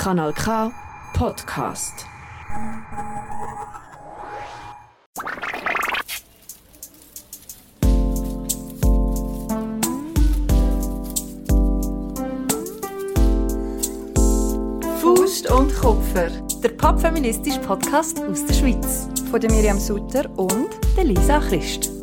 [0.00, 0.72] Kanal K
[1.12, 2.06] Podcast.
[15.02, 16.30] Faust und Kupfer,
[16.62, 19.06] der popfeministische Podcast aus der Schweiz.
[19.30, 21.99] Von der Miriam Sutter und der Lisa Christ.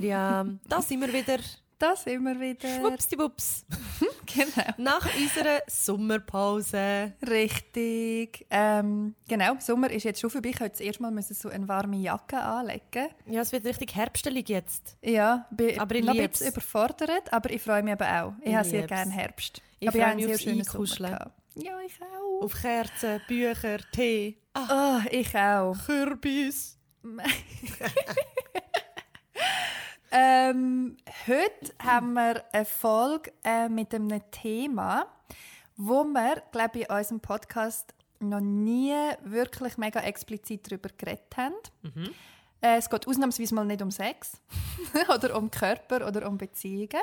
[0.00, 1.38] Miriam, da sind wir wieder.
[1.78, 2.68] Da sind wir wieder.
[2.68, 3.64] Schwuppsdiwupps.
[4.26, 4.72] Genau.
[4.76, 7.12] Nach unserer Sommerpause.
[7.26, 8.44] Richtig.
[8.50, 10.50] Ähm, genau, Sommer ist jetzt schon vorbei.
[10.50, 13.08] Ich musste zuerst mal so eine warme Jacke anlegen.
[13.26, 14.96] Ja, es wird richtig herbstelig jetzt.
[15.02, 18.32] Ja, bin Aber ich noch ein bisschen überfordert, aber ich freue mich eben auch.
[18.40, 19.62] Ich, Ich habe sehr gerne Herbst.
[19.78, 20.64] Ich aber freue habe mich aufs sehr.
[20.64, 21.32] Sommer gehabt.
[21.54, 22.42] Ja, ich auch.
[22.44, 25.74] Auf Kerzen, Bücher, Tee, ah, Oh, ich auch.
[25.86, 26.78] Kürbis.
[30.10, 35.06] Ähm, heute haben wir eine Folge äh, mit einem Thema,
[35.76, 41.54] wo wir, glaube ich, in unserem Podcast noch nie wirklich mega explizit darüber geredet haben.
[42.60, 44.40] Äh, es geht ausnahmsweise mal nicht um Sex
[45.14, 47.02] oder um Körper oder um Beziehungen,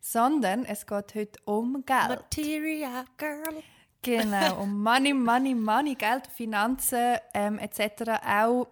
[0.00, 2.08] sondern es geht heute um Geld.
[2.08, 3.62] Material Girl.
[4.02, 8.12] Genau, um Money, Money, Money, Geld, Finanzen ähm, etc.
[8.24, 8.68] Auch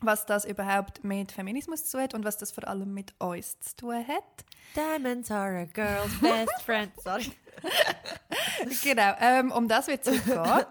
[0.00, 3.58] was das überhaupt mit Feminismus zu tun hat und was das vor allem mit uns
[3.60, 4.44] zu tun hat.
[4.76, 6.92] Diamonds are a girl's best friend.
[7.02, 7.32] Sorry.
[8.82, 10.64] Genau, ähm, um das wird es gehen.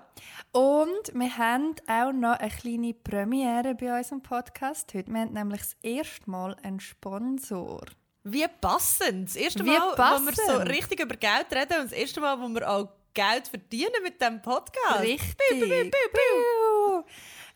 [0.52, 5.11] Und wir haben auch noch eine kleine Premiere bei unserem Podcast heute.
[5.11, 7.86] Wir haben nämlich das erste Mal einen Sponsor.
[8.23, 9.30] Wie passend.
[9.30, 12.47] Das erste Mal, wo wir so richtig über Geld reden und das erste Mal, wo
[12.47, 15.02] wir auch Geld verdienen mit diesem Podcast.
[15.02, 15.36] Richtig.
[15.50, 17.03] Piu, piu, piu.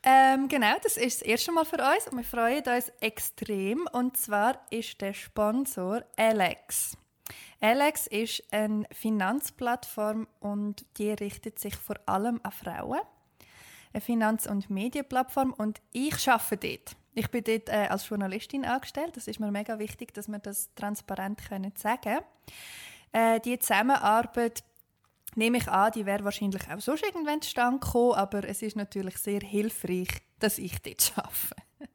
[0.04, 3.88] Ähm, genau, das ist das erste Mal für uns und wir freuen uns extrem.
[3.92, 6.98] Und zwar ist der Sponsor Alex.
[7.60, 13.02] Alex ist eine Finanzplattform und die richtet sich vor allem an Frauen.
[13.94, 16.96] Eine Finanz- und Medienplattform und ich arbeite dort.
[17.14, 19.18] Ich bin dort äh, als Journalistin angestellt.
[19.18, 22.20] Das ist mir mega wichtig, dass wir das transparent können sagen
[23.12, 24.64] äh, Die Zusammenarbeit
[25.36, 29.18] nehme ich an, die wäre wahrscheinlich auch sonst irgendwann zustande gekommen, aber es ist natürlich
[29.18, 30.10] sehr hilfreich,
[30.40, 31.94] dass ich dort arbeite.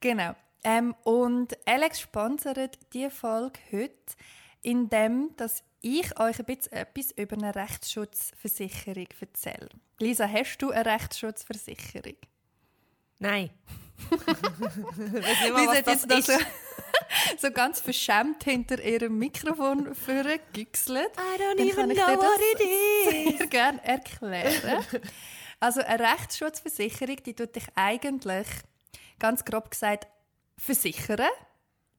[0.00, 0.34] genau.
[0.64, 4.16] Ähm, und Alex sponsert diese Folge heute,
[4.62, 9.68] indem dass ich euch ein bisschen etwas über eine Rechtsschutzversicherung erzähle.
[10.00, 12.16] Lisa, hast du eine Rechtsschutzversicherung?
[13.18, 13.50] Nein.
[14.10, 16.26] Hat das jetzt noch ist.
[16.26, 16.32] so,
[17.38, 21.10] so ganz verschämt hinter ihrem Mikrofon vorgegüchselt.
[21.16, 23.38] I don't Dann even kann ich know dir what das it is.
[23.38, 24.84] sehr gerne erklären.
[25.60, 28.46] Also eine Rechtsschutzversicherung, die tut dich eigentlich,
[29.18, 30.06] ganz grob gesagt,
[30.58, 31.30] versichern,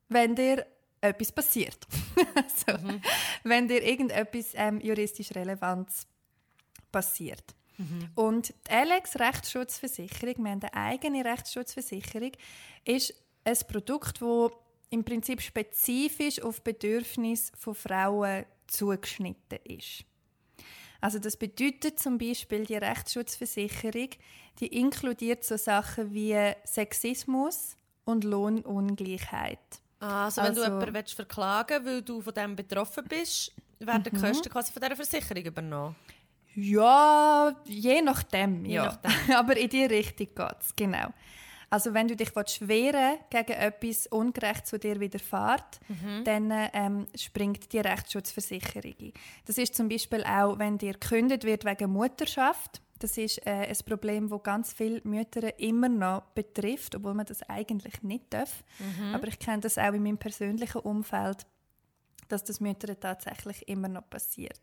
[0.09, 0.66] wenn dir
[1.01, 1.88] etwas passiert.
[2.35, 2.79] also,
[3.44, 6.07] Wenn dir irgendetwas ähm, juristisch Relevantes
[6.91, 7.55] passiert.
[8.16, 12.32] Und die Alex Rechtsschutzversicherung, wir haben eine eigene Rechtsschutzversicherung,
[12.86, 14.52] ist ein Produkt, das
[14.90, 20.06] im Prinzip spezifisch auf Bedürfnisse von Frauen zugeschnitten ist.
[21.02, 24.09] Also das bedeutet zum Beispiel die Rechtsschutzversicherung,
[24.59, 29.59] die inkludiert so Sachen wie Sexismus und Lohnungleichheit.
[30.00, 34.12] Also, wenn du Also- jemanden willst verklagen weil du von dem betroffen bist, werden die
[34.12, 35.96] Kosten quasi von dieser Versicherung übernommen.
[36.59, 38.66] Ja, je nachdem.
[38.66, 38.85] Je ja.
[38.85, 39.35] nachdem.
[39.35, 41.13] Aber in die Richtung geht es, genau.
[41.69, 42.31] Also wenn du dich
[42.62, 45.81] wehren gegen etwas Ungerechtes, das dir widerfährt,
[46.23, 49.13] dann ähm, springt die Rechtsschutzversicherung ein.
[49.46, 52.81] Das ist zum Beispiel auch, wenn dir gekündigt wird wegen Mutterschaft.
[53.00, 57.44] Das ist äh, ein Problem, das ganz viele Mütter immer noch betrifft, obwohl man das
[57.44, 58.63] eigentlich nicht darf.
[59.13, 61.46] Aber ich kenne das auch in meinem persönlichen Umfeld,
[62.29, 64.62] dass das Müttern tatsächlich immer noch passiert.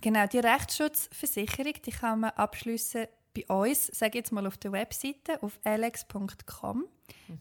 [0.00, 5.42] Genau, die Rechtsschutzversicherung die kann man abschliessen bei uns, sage jetzt mal auf der Webseite,
[5.42, 6.84] auf alex.com.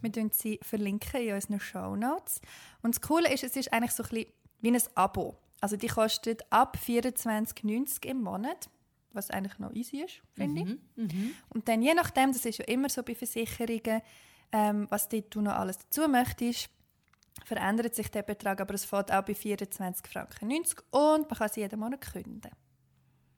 [0.02, 2.42] Wir verlinken sie verlinken in unseren Show Notes.
[2.82, 4.32] Und das Coole ist, es ist eigentlich so ein bisschen
[4.62, 5.38] wie ein Abo.
[5.62, 8.70] Also die kostet ab 24,90 im Monat,
[9.14, 10.78] was eigentlich noch easy ist, finde ich.
[11.50, 14.02] Und dann je nachdem, das ist ja immer so bei Versicherungen,
[14.52, 16.70] ähm, was du noch alles dazu möchtest,
[17.44, 20.52] verändert sich der Betrag, aber es fällt auch bei 24,90 Franken
[20.92, 22.56] und man kann sie jeden Monat kündigen.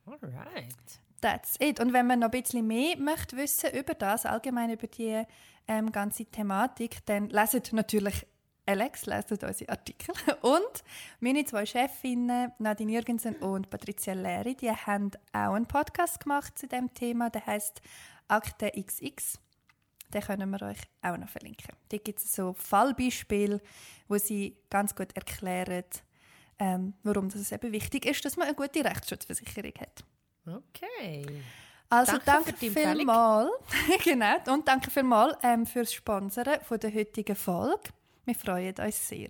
[0.06, 1.02] Alright.
[1.22, 1.80] That's it.
[1.80, 5.24] Und wenn man noch ein bisschen mehr möchte wissen über das, allgemein über die
[5.68, 8.26] ähm, ganze Thematik, dann leset natürlich
[8.68, 10.14] Alex, leset unsere Artikel.
[10.42, 10.84] Und
[11.20, 16.68] meine zwei Chefinnen, Nadine Jürgensen und Patricia Leri, die haben auch einen Podcast gemacht zu
[16.68, 17.82] dem Thema, der heißt
[18.28, 19.40] Akte XX.
[20.13, 21.75] Den können wir euch auch noch verlinken.
[21.89, 23.62] Da gibt es so Fallbeispiele,
[24.07, 25.83] wo sie ganz gut erklären,
[26.59, 30.04] ähm, warum das eben wichtig ist, dass man eine gute Rechtsschutzversicherung hat.
[30.45, 31.25] Okay.
[31.89, 33.51] Also Danke danke, vielmals.
[34.04, 34.36] genau.
[34.54, 37.89] Und danke vielmals ähm, fürs Sponsoren von der heutigen Folge.
[38.25, 39.30] Wir freuen uns sehr.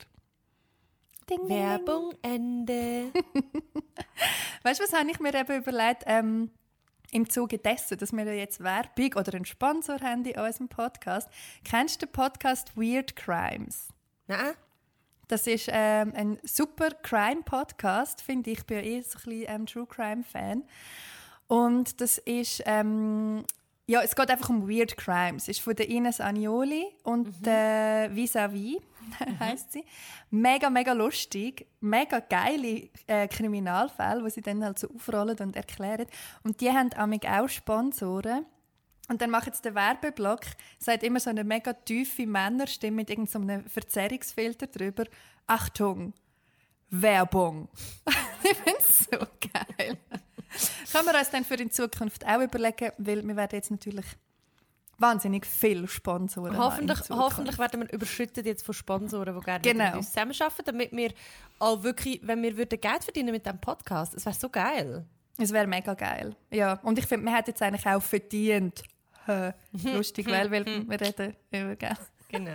[1.29, 1.49] Ding, ding.
[1.49, 3.11] Werbung Ende.
[4.63, 6.03] Weißt du, was habe ich mir eben überlegt?
[6.07, 6.51] Ähm,
[7.11, 11.29] Im Zuge dessen, dass wir ja jetzt Werbung oder einen Sponsor haben in unserem Podcast.
[11.63, 13.87] Kennst du den Podcast Weird Crimes?
[14.27, 14.53] Nein?
[15.27, 18.59] Das ist ähm, ein super Crime-Podcast, finde ich.
[18.59, 20.63] Ich bin ja eh so ein bisschen ähm, True Crime-Fan.
[21.47, 23.43] Und das ist, ähm,
[23.87, 25.43] ja, es geht einfach um Weird Crimes.
[25.43, 28.77] Es ist von der Ines Agnoli und der Vis-a-vis,
[29.39, 29.83] heisst sie.
[30.29, 31.67] Mega, mega lustig.
[31.79, 36.07] Mega geile äh, Kriminalfälle, die sie dann halt so aufrollen und erklären.
[36.43, 38.45] Und die haben amig auch Sponsoren.
[39.09, 40.41] Und dann macht jetzt der Werbeblock,
[40.79, 45.05] sagt immer so eine mega tiefe Männerstimme mit irgendeinem Verzerrungsfilter drüber.
[45.45, 46.13] Achtung,
[46.89, 47.69] Werbung.
[48.43, 49.97] ich finde es so geil.
[50.91, 54.05] Können wir uns dann für in Zukunft auch überlegen, weil wir werden jetzt natürlich
[54.99, 59.85] wahnsinnig viele Sponsoren Hoffentlich, hoffentlich werden wir überschüttet jetzt von Sponsoren, die gerne Genau.
[59.85, 61.11] mit uns zusammenarbeiten, damit wir
[61.59, 65.05] auch wirklich, wenn wir würden Geld verdienen mit diesem Podcast, es wäre so geil.
[65.39, 66.35] Es wäre mega geil.
[66.51, 68.81] Ja, und ich finde, man hat jetzt eigentlich auch verdient.
[69.83, 71.99] Lustig, weil, weil wir reden über Geld.
[72.29, 72.51] Genau.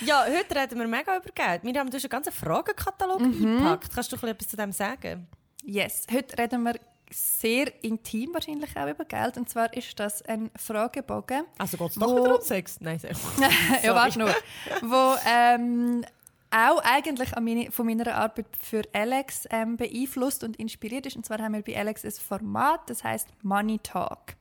[0.00, 1.62] ja, heute reden wir mega über Geld.
[1.64, 3.46] Wir haben einen ganzen Fragenkatalog Mhm.
[3.56, 3.92] eingepackt.
[3.94, 5.26] Kannst du etwas zu dem sagen?
[5.64, 6.74] Yes, heute reden wir
[7.10, 9.36] sehr intim wahrscheinlich auch über Geld.
[9.36, 11.44] Und zwar ist das ein Fragebogen.
[11.58, 12.80] Also geht es doch wieder um Sex?
[12.80, 13.12] Nein, sehr.
[13.82, 14.34] ja, warte nur.
[14.82, 16.04] Wo ähm,
[16.50, 21.16] auch eigentlich meine, von meiner Arbeit für Alex ähm, beeinflusst und inspiriert ist.
[21.16, 24.36] Und zwar haben wir bei Alex ein Format, das heißt Money Talk.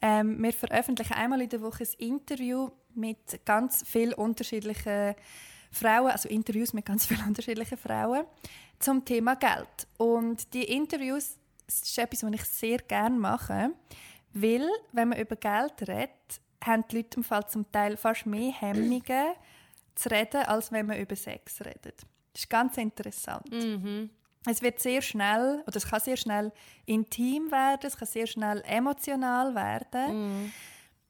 [0.00, 5.14] Ähm, wir veröffentlichen einmal in der Woche ein Interview mit ganz vielen unterschiedlichen
[5.70, 8.24] Frauen, also Interviews mit ganz vielen unterschiedlichen Frauen
[8.78, 9.88] zum Thema Geld.
[9.96, 11.38] Und die Interviews
[11.80, 13.70] das ist etwas, was ich sehr gerne mache,
[14.34, 16.10] weil, wenn man über Geld redet,
[16.64, 19.34] haben die Leute im Fall zum Teil fast mehr Hemmungen
[19.94, 22.02] zu reden, als wenn man über Sex redet.
[22.32, 23.46] Das ist ganz interessant.
[24.46, 26.50] Es wird sehr schnell, oder es kann sehr schnell
[26.86, 30.52] intim werden, es kann sehr schnell emotional werden,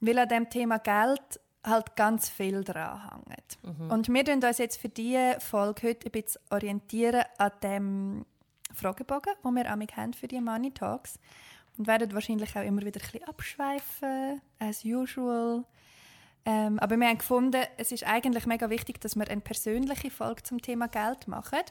[0.01, 3.59] weil an dem Thema Geld halt ganz viel dran hängt.
[3.91, 8.27] Und wir orientieren uns jetzt für diese Folge heute ein bisschen orientieren an dem
[8.75, 11.19] Fragebogen, den wir amig haben für die Money Talks
[11.79, 15.65] und werden wahrscheinlich auch immer wieder ein bisschen abschweifen, as usual.
[16.45, 20.43] Ähm, aber wir haben gefunden, es ist eigentlich mega wichtig, dass wir eine persönliche Folge
[20.43, 21.63] zum Thema Geld machen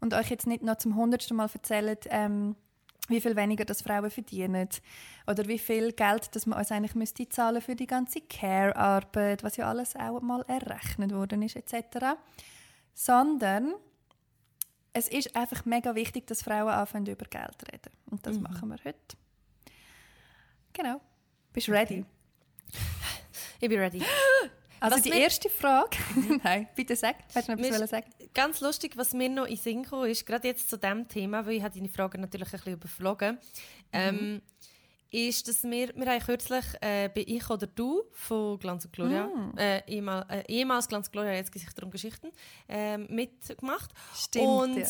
[0.00, 2.56] und euch jetzt nicht noch zum hundertsten Mal erzählen, ähm,
[3.08, 4.68] wie viel weniger das Frauen verdienen
[5.26, 9.56] oder wie viel Geld das man uns eigentlich müsste zahlen für die ganze Care-Arbeit, was
[9.56, 12.16] ja alles auch mal errechnet worden ist etc.
[12.94, 13.74] Sondern
[14.98, 18.68] es ist einfach mega wichtig, dass Frauen anfangen über Geld zu reden und das machen
[18.68, 19.16] wir heute.
[20.72, 21.00] Genau.
[21.52, 22.04] Bist du ready?
[23.60, 24.02] Ich bin ready.
[24.80, 25.96] Also Was die erste Frage.
[26.44, 27.16] Nein, bitte sag.
[27.34, 28.06] Willst du noch etwas sagen?
[28.32, 31.54] Ganz lustig, was mir noch in Sinn kam, ist, gerade jetzt zu diesem Thema, weil
[31.54, 33.38] ich habe deine Frage natürlich ein bisschen überflogen,
[33.92, 34.40] ähm,
[35.10, 39.30] ist, dass wir, wir haben kürzlich äh, bei «Ich oder Du» von «Glanz und Gloria»,
[39.56, 42.30] äh, ehemal, äh, ehemals «Glanz und Gloria», jetzt Gesichter und Geschichten,
[42.68, 43.90] ähm, mitgemacht.
[44.14, 44.86] Stimmt, Und ja.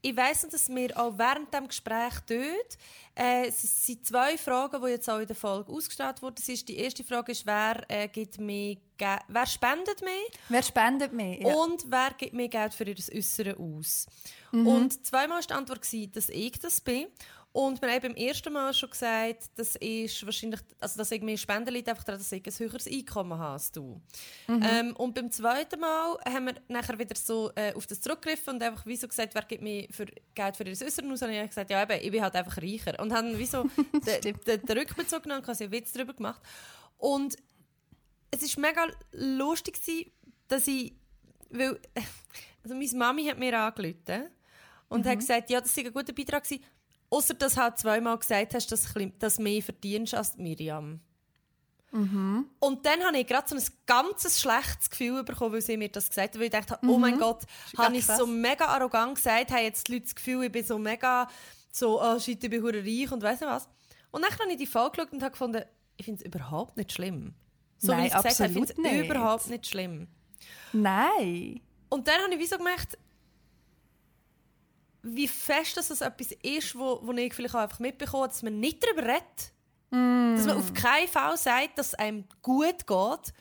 [0.00, 2.78] ich weiss dass wir auch während dem Gespräch dort,
[3.14, 6.42] äh, es sind zwei Fragen, die jetzt auch in der Folge ausgestrahlt wurden.
[6.46, 10.26] Ist, die erste Frage ist, wer, äh, gibt Ge wer spendet mehr?
[10.48, 11.38] Wer spendet mehr?
[11.40, 11.54] Ja.
[11.54, 14.06] Und wer gibt mehr Geld für ihr Äußere aus?
[14.52, 14.66] Mhm.
[14.66, 15.80] Und zweimal war die Antwort,
[16.14, 17.06] dass ich das bin.
[17.52, 21.36] Und wir haben beim ersten Mal schon gesagt, das ist wahrscheinlich, also dass ich mehr
[21.36, 24.00] Spenden liegt einfach daran, dass ich ein höheres Einkommen habe als du.
[24.46, 24.62] Mhm.
[24.62, 28.62] Ähm, und beim zweiten Mal haben wir nachher wieder so äh, auf das zurückgegriffen und
[28.62, 31.22] einfach wie so gesagt, wer gibt mir für Geld für ihr Äußere aus?
[31.22, 33.00] Und ich habe gesagt, ja eben, ich bin halt einfach reicher.
[33.00, 33.64] Und haben wie so
[34.22, 36.40] den, den, den Rückbezug genommen und quasi einen Witz darüber gemacht.
[36.98, 37.36] Und
[38.30, 40.12] es war mega lustig, gewesen,
[40.46, 40.92] dass ich,
[41.48, 41.80] weil,
[42.62, 44.28] also meine Mami hat mir angerufen
[44.88, 46.62] und hat gesagt, ja, das sei ein guter Beitrag gewesen,
[47.10, 51.00] außer dass du halt zweimal gesagt hast, dass du mehr verdienst als Miriam.
[52.60, 56.08] Und dann habe ich gerade so ein ganz schlechtes Gefühl bekommen, weil sie mir das
[56.08, 57.42] gesagt hat, weil ich dachte, oh mein Gott,
[57.76, 60.78] habe ich so mega arrogant gesagt, haben jetzt die Leute das Gefühl, ich bin so
[60.78, 61.28] mega,
[61.72, 63.68] so, oh shit, ich bin reich und weiss nicht was.
[64.12, 65.62] Und dann habe ich die Folge geschaut und habe gefunden,
[65.96, 67.34] ich finde es überhaupt nicht schlimm.
[67.78, 70.06] So Nein, wie ich es gesagt habe, ich finde es überhaupt nicht schlimm.
[70.72, 71.60] Nein.
[71.88, 72.96] Und dann habe ich wie so gemerkt,
[75.02, 78.60] wie fest dass das etwas ist, wo, wo ich vielleicht auch einfach mitbekomme, dass man
[78.60, 79.52] nicht darüber redet.
[79.90, 80.36] Mm.
[80.36, 83.34] Dass man auf keinen Fall sagt, dass es einem gut geht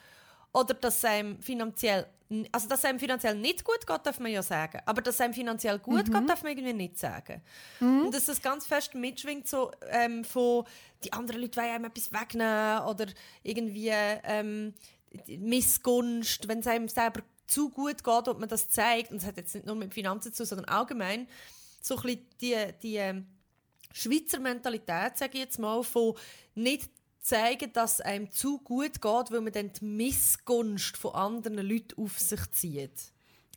[0.53, 2.07] oder dass es einem finanziell
[2.51, 4.79] also dass es einem finanziell nicht gut geht, darf man ja sagen.
[4.85, 6.13] Aber dass es einem finanziell gut mhm.
[6.13, 7.41] geht, darf man irgendwie nicht sagen.
[7.79, 8.05] Mhm.
[8.05, 10.63] Und dass das ganz fest mitschwingt so, ähm, von
[11.03, 13.07] die anderen Leute wollen einem etwas wegnehmen oder
[13.41, 14.73] irgendwie ähm,
[15.27, 19.11] Missgunst, wenn es einem selber zu gut geht und man das zeigt.
[19.11, 21.27] Und das hat jetzt nicht nur mit Finanzen zu, sondern allgemein
[21.81, 23.27] so ein bisschen die, die ähm,
[23.91, 26.15] Schweizer Mentalität, sage ich jetzt mal, von
[26.55, 26.89] nicht
[27.21, 32.01] zeigen, dass es einem zu gut geht, weil man dann die Missgunst von anderen Leuten
[32.01, 33.11] auf sich zieht.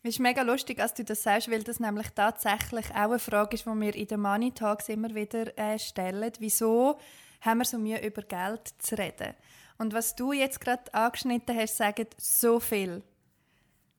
[0.05, 3.55] Es ist mega lustig, dass du das sagst, weil das nämlich tatsächlich auch eine Frage
[3.55, 6.33] ist, die wir in den Money Talks immer wieder äh, stellen.
[6.41, 6.99] Wieso
[7.41, 9.35] haben wir so Mühe, über Geld zu reden?
[9.79, 13.03] Und was du jetzt gerade angeschnitten hast, sagen so viel.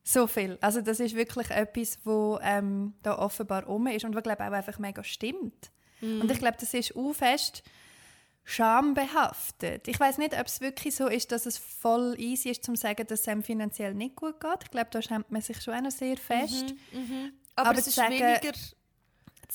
[0.04, 0.58] So viel.
[0.60, 4.52] Also das ist wirklich etwas, wo ähm, da offenbar um ist und was glaube auch
[4.52, 5.70] einfach mega stimmt.
[6.02, 6.20] Mm.
[6.20, 7.62] Und ich glaube, das ist auch fest
[8.44, 9.88] schambehaftet.
[9.88, 13.06] Ich weiß nicht, ob es wirklich so ist, dass es voll easy ist, zu sagen,
[13.06, 14.64] dass es einem finanziell nicht gut geht.
[14.64, 16.74] Ich glaube, da schämt man sich schon auch noch sehr fest.
[16.92, 17.30] Mhm, mh.
[17.56, 18.52] Aber, Aber, es ist sagen, weniger...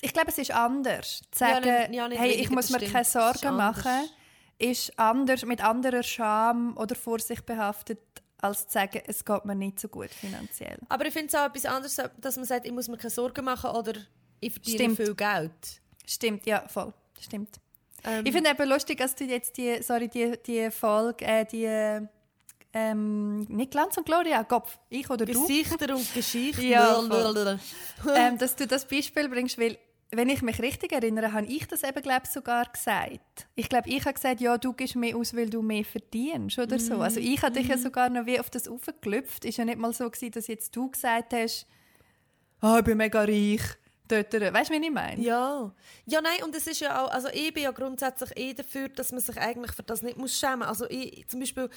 [0.01, 1.21] Ich glaube, es ist anders.
[1.31, 4.09] Zu sagen, ja, nicht, ja, nicht hey, ich muss mir keine Sorgen machen,
[4.57, 7.99] ist anders, mit anderer Scham oder Vorsicht behaftet,
[8.41, 10.77] als zu sagen, es geht mir nicht so gut finanziell.
[10.87, 13.45] Aber ich finde es auch etwas anderes, dass man sagt, ich muss mir keine Sorgen
[13.45, 13.93] machen oder
[14.39, 14.97] ich verdiene Stimmt.
[14.97, 15.81] viel Geld.
[16.05, 16.93] Stimmt, ja, voll.
[17.19, 17.59] Stimmt.
[18.03, 22.07] Ähm, ich finde eben lustig, dass du jetzt die, sorry, die, die Folge, äh, die
[22.71, 25.33] ähm, nicht Glanz und Gloria, Kopf, ich oder du.
[25.33, 26.61] Gesichter und Geschichten.
[26.61, 27.01] ja,
[28.15, 29.77] ähm, dass du das Beispiel bringst, weil
[30.11, 33.47] wenn ich mich richtig erinnere, habe ich das eben glaub, sogar gesagt.
[33.55, 36.77] Ich glaube, ich habe gesagt, ja, du gibst mehr aus, weil du mehr verdienst oder
[36.77, 36.79] mm.
[36.79, 37.01] so.
[37.01, 37.81] Also ich habe dich ja mhm.
[37.81, 39.45] sogar noch wie auf das aufgeklüpft.
[39.45, 41.67] Ist ja nicht mal so gewesen, dass jetzt du gesagt hast,
[42.61, 43.61] oh, ich bin mega reich
[44.07, 44.33] dort.
[44.33, 45.21] Weißt du, wie ich meine?
[45.21, 45.71] Ja.
[46.05, 49.11] Ja, nein, und es ist ja auch, also ich bin ja grundsätzlich eh dafür, dass
[49.11, 50.67] man sich eigentlich für das nicht muss schämen muss.
[50.69, 51.69] Also ich, zum Beispiel,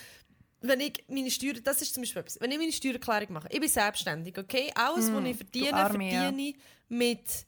[0.63, 3.61] wenn ich meine Steuern, das ist zum Beispiel etwas, wenn ich meine Steuererklärung mache, ich
[3.61, 4.71] bin selbstständig, okay?
[4.75, 6.57] Alles, mm, was ich verdiene, Arme, verdiene ich
[6.89, 7.47] mit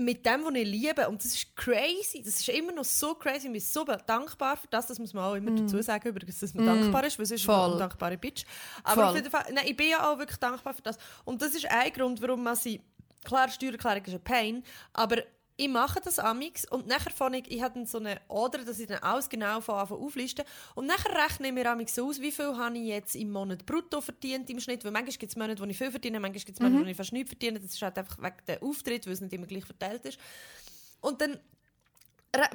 [0.00, 1.08] mit dem, was ich liebe.
[1.08, 2.22] Und das ist crazy.
[2.24, 3.46] Das ist immer noch so crazy.
[3.46, 4.86] Ich bin so dankbar für das.
[4.86, 5.66] Das muss man auch immer mm.
[5.66, 6.66] dazu sagen, übrigens, dass man mm.
[6.66, 8.44] dankbar ist, weil sonst ist man eine dankbare Bitch.
[8.82, 10.98] Aber auf jeden Fall, nein, ich bin ja auch wirklich dankbar für das.
[11.24, 12.80] Und das ist ein Grund, warum man sie
[13.24, 14.64] Klar, Steuererklärung ist ein Pain,
[14.94, 15.18] aber
[15.60, 18.86] ich mache das amix und nachher fange ich, ich habe so eine Order, dass ich
[18.86, 20.42] dann alles genau von Anfang aufliste
[20.74, 24.00] und nachher rechne ich mir amix aus, wie viel habe ich jetzt im Monat brutto
[24.00, 26.60] verdient im Schnitt, weil manchmal gibt es Monate, wo ich viel verdiene, manchmal gibt es
[26.60, 26.86] Monate, mhm.
[26.86, 29.34] wo ich fast nichts verdiene, das ist halt einfach wegen dem Auftritt, weil es nicht
[29.34, 30.18] immer gleich verteilt ist.
[31.02, 31.38] Und dann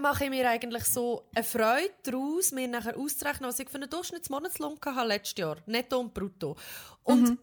[0.01, 3.89] mache ich mir eigentlich so eine Freude daraus, mir nachher auszurechnen, was ich für einen
[3.89, 6.55] Durchschnittsmonatslohn hatte letztes Jahr, netto und brutto.
[7.03, 7.37] Und mhm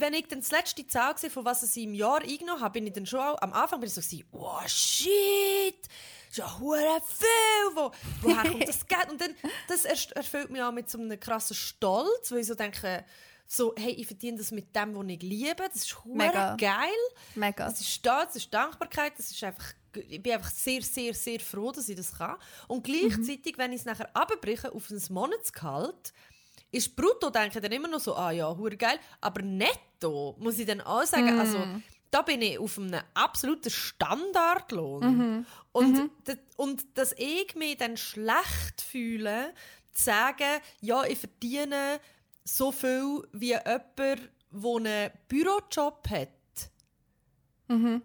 [0.00, 2.86] wenn ich dann das letzte Zahl gesehen von was ich im Jahr eingenommen habe, bin
[2.86, 5.88] ich dann schon auch, am Anfang bin ich so gewesen, oh shit,
[6.32, 7.90] ja hure viel, wo,
[8.22, 9.10] woher kommt das Geld?
[9.10, 9.34] Und dann,
[9.68, 13.04] das erfüllt mich auch mit so einem krassen Stolz, weil ich so denke,
[13.48, 16.88] so, hey, ich verdiene das mit dem, was ich liebe, das ist hure geil.
[17.34, 17.66] Mega.
[17.66, 19.72] Das ist Stolz, das ist Dankbarkeit, das ist einfach
[20.08, 22.36] ich bin einfach sehr, sehr, sehr froh, dass ich das kann.
[22.68, 23.58] Und gleichzeitig, mhm.
[23.58, 26.12] wenn ich es nachher abbreche auf ein Monatsgehalt,
[26.70, 28.98] ist brutto, denke ich dann immer noch so, ah ja, hure geil.
[29.20, 31.40] Aber netto, muss ich dann auch sagen, mm.
[31.40, 31.58] also
[32.10, 35.04] da bin ich auf einem absoluten Standardlohn.
[35.04, 35.46] Mhm.
[35.72, 36.10] Und, mhm.
[36.56, 39.52] und dass ich mich dann schlecht fühle,
[39.92, 42.00] zu sagen, ja, ich verdiene
[42.44, 44.18] so viel wie jemand, der
[44.52, 46.28] einen Bürojob hat.
[47.68, 48.02] Mhm.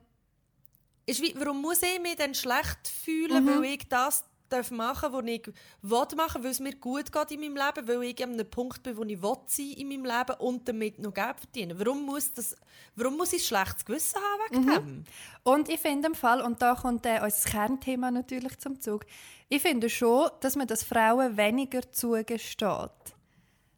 [1.05, 3.47] Ist wie, warum muss ich mich dann schlecht fühlen, mhm.
[3.47, 5.47] weil ich das darf machen darf, was ich
[5.81, 8.83] will machen weil es mir gut geht in meinem Leben, weil ich an einem Punkt
[8.83, 11.79] bin, wo ich will sein in meinem Leben und damit noch Geld verdienen.
[11.79, 12.55] Warum muss, das,
[12.95, 14.73] warum muss ich ein schlechtes Gewissen haben wegen mhm.
[14.73, 15.03] dem?
[15.43, 19.05] Und ich finde im Fall, und da kommt äh, unser Kernthema natürlich zum Zug,
[19.49, 22.91] ich finde schon, dass man das Frauen weniger zugesteht.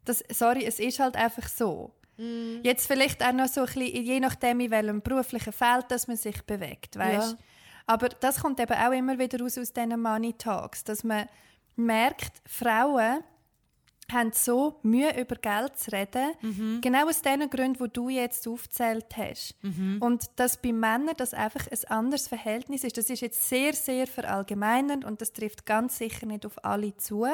[0.04, 1.92] Das, sorry, es ist halt einfach so.
[2.16, 2.60] Mm.
[2.62, 6.16] Jetzt vielleicht auch noch so ein bisschen, je nachdem, in welchem beruflichen Feld dass man
[6.16, 7.32] sich bewegt, weißt?
[7.32, 7.38] Ja.
[7.86, 11.28] Aber das kommt eben auch immer wieder raus aus diesen Money Talks, dass man
[11.76, 13.22] merkt, Frauen
[14.12, 16.80] haben so Mühe, über Geld zu reden, mhm.
[16.80, 19.54] genau aus den Gründen, die du jetzt aufgezählt hast.
[19.62, 19.98] Mhm.
[20.00, 24.06] Und dass bei Männern das einfach ein anderes Verhältnis ist, das ist jetzt sehr, sehr
[24.06, 27.26] verallgemeinernd und das trifft ganz sicher nicht auf alle zu.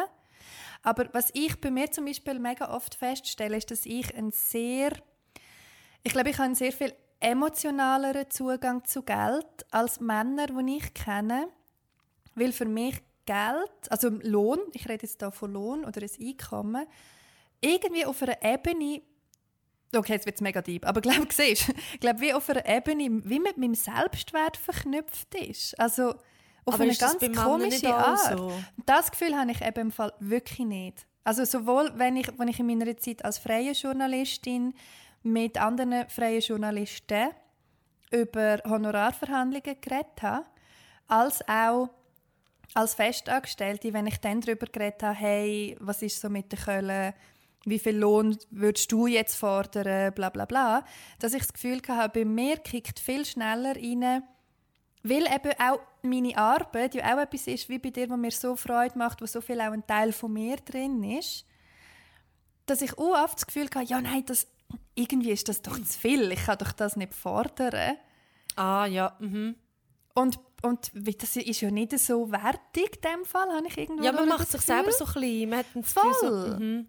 [0.83, 4.93] Aber was ich bei mir zum Beispiel mega oft feststelle, ist, dass ich ein sehr,
[6.03, 11.49] ich glaube, ich habe sehr viel emotionaleren Zugang zu Geld als Männer, die ich kenne.
[12.35, 16.87] Weil für mich Geld, also Lohn, ich rede jetzt hier von Lohn oder ein Einkommen,
[17.61, 19.03] irgendwie auf einer Ebene,
[19.95, 23.39] okay, jetzt wird es mega deep, aber glaube siehst, glaube wie auf einer Ebene, wie
[23.39, 25.79] mit meinem Selbstwert verknüpft ist.
[25.79, 26.15] Also
[26.65, 28.39] Auf Aber eine ganz komische Art.
[28.39, 28.53] so?
[28.87, 31.07] Das Gefühl habe ich eben im Fall wirklich nicht.
[31.23, 34.75] Also sowohl, wenn ich, wenn ich in meiner Zeit als freie Journalistin
[35.23, 37.31] mit anderen freien Journalisten
[38.11, 40.47] über Honorarverhandlungen geredet habe,
[41.07, 41.91] als auch
[42.75, 47.15] als Festangestellte, wenn ich dann darüber geredet habe, hey, was ist so mit der Köln,
[47.65, 50.85] wie viel Lohn würdest du jetzt fordern, bla bla bla,
[51.19, 54.23] dass ich das Gefühl hatte, bei mir kickt viel schneller rein,
[55.03, 58.57] weil eben auch meine Arbeit ja auch etwas ist, wie bei dir, was mir so
[58.57, 61.45] Freude macht, wo so viel auch ein Teil von mir drin ist,
[62.67, 64.47] dass ich auch oft das Gefühl hatte, ja nein, das,
[64.95, 67.97] irgendwie ist das doch zu viel, ich kann doch das nicht fordern.
[68.57, 69.17] Ah, ja.
[69.19, 69.57] Mhm.
[70.15, 74.13] Und, und das ist ja nicht so wertig in dem Fall, habe ich irgendwo Ja,
[74.13, 75.49] man macht sich selber so klein.
[75.49, 76.51] Man hat ein Gefühl Voll.
[76.51, 76.89] So, mhm.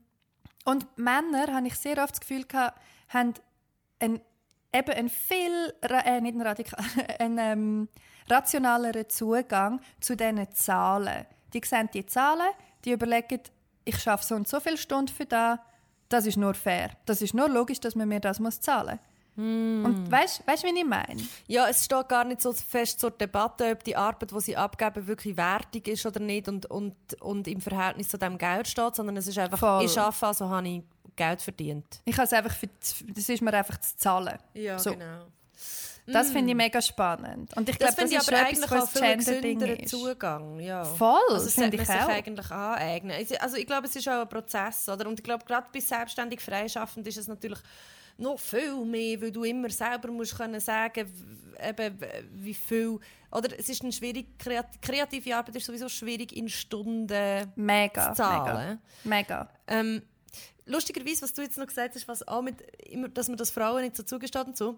[0.66, 3.34] Und Männer, habe ich sehr oft das Gefühl gehabt, haben
[4.00, 4.22] einen,
[4.74, 6.84] eben einen viel, äh, nicht einen, radikal,
[7.20, 7.90] einen ähm,
[8.30, 11.26] rationaleren Zugang zu diesen Zahlen.
[11.54, 12.50] Die sehen die Zahlen,
[12.86, 13.42] die überlegen,
[13.84, 15.60] ich schaffe so und so viele Stunden für das,
[16.12, 16.92] das ist nur fair.
[17.06, 19.06] Das ist nur logisch, dass man mir das muss zahlen muss.
[19.86, 21.22] Und weißt du, wie ich meine?
[21.48, 25.08] Ja, es steht gar nicht so fest zur Debatte, ob die Arbeit, die sie abgeben,
[25.08, 29.16] wirklich wertig ist oder nicht und, und, und im Verhältnis zu dem Geld steht, sondern
[29.18, 29.86] es ist einfach, Voll.
[29.86, 30.84] ich arbeite, also habe ich
[31.16, 32.02] Geld verdient.
[32.06, 32.68] Ich habe es einfach für,
[33.08, 34.38] das ist mir einfach zu zahlen.
[34.54, 34.92] Ja, So.
[34.92, 35.26] genau.
[36.08, 37.56] Das finde ich mega spannend.
[37.56, 39.62] Und ich Das glaube, das, finde ich ist aber etwas, eigentlich auch was ein Gender-Ding
[39.84, 39.90] ist.
[39.90, 40.60] Zugang.
[40.60, 40.84] Ja.
[40.84, 42.10] Voll, also das finde ich man sich auch.
[42.10, 43.26] eigentlich aneignen.
[43.40, 44.90] Also- ich glaube, es ist auch ein Prozess.
[44.90, 45.08] Oder?
[45.08, 47.60] Und ich glaube, gerade bei selbstständig freischaffend ist es natürlich
[48.18, 51.08] noch viel mehr, weil du immer selber musst können sagen
[51.64, 51.98] eben,
[52.34, 53.00] wie viel...
[53.32, 58.16] Oder es ist eine schwierig, kreat- kreative Arbeit ist sowieso schwierig in Stunden Mega, zu
[58.22, 58.80] zahlen.
[59.06, 59.46] mega.
[59.46, 59.50] mega.
[59.68, 60.02] Ähm,
[60.66, 63.84] lustigerweise, was du jetzt noch gesagt hast, was auch mit, immer, dass man das Frauen
[63.84, 64.78] nicht so zugesteht und so.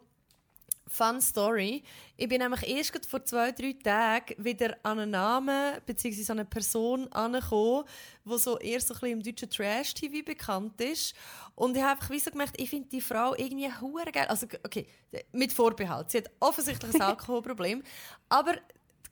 [0.88, 1.84] Fun Story.
[2.18, 6.32] Ich bin nämlich erst vor zwei, drei Tagen wieder an einen Namen bzw.
[6.32, 7.86] an eine Person angekommen,
[8.26, 11.16] die so eher so ein bisschen im deutschen Trash-TV bekannt ist.
[11.56, 14.28] Und ich habe einfach so gemerkt, ich finde die Frau irgendwie hure geil.
[14.28, 14.88] Also, okay,
[15.32, 16.12] mit Vorbehalt.
[16.12, 17.84] Sie hat offensichtlich ein Alkoholproblem.
[18.30, 18.56] Aber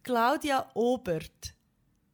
[0.04, 1.54] Claudia Obert,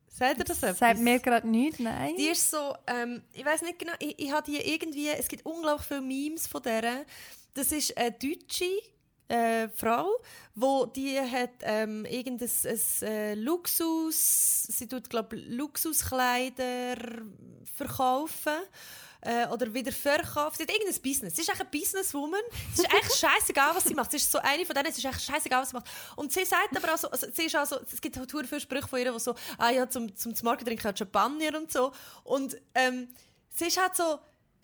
[0.08, 0.80] sagt ihr das etwas?
[0.80, 2.16] Sagt mir gerade nichts, nein.
[2.18, 5.46] Die ist so, ähm, ich weiß nicht genau, ich, ich habe die irgendwie, es gibt
[5.46, 7.06] unglaublich viele Memes von der.
[7.54, 8.66] Das ist eine deutsche
[9.28, 10.20] äh, Frau,
[10.56, 16.98] wo die hat ähm, irgendein ein, äh, Luxus, sie tut glaube Luxuskleider
[17.76, 18.54] verkaufen.
[19.22, 20.58] Äh, oder wieder verkaufen.
[20.58, 21.36] Sie hat irgendein Business.
[21.36, 22.40] Sie ist echt eine Businesswoman.
[22.72, 24.12] Es ist echt scheißegal, was sie macht.
[24.12, 25.90] Sie ist so eine von denen, es ist echt scheißegal, was sie macht.
[26.16, 28.60] Und sie sagt aber auch so, also, sie ist auch so, es gibt halt viele
[28.62, 31.92] Sprüche von ihr, die so, ah ja, zum, zum Marketing trinken Champagner und so.
[32.24, 33.10] Und ähm,
[33.50, 34.20] sie ist halt so,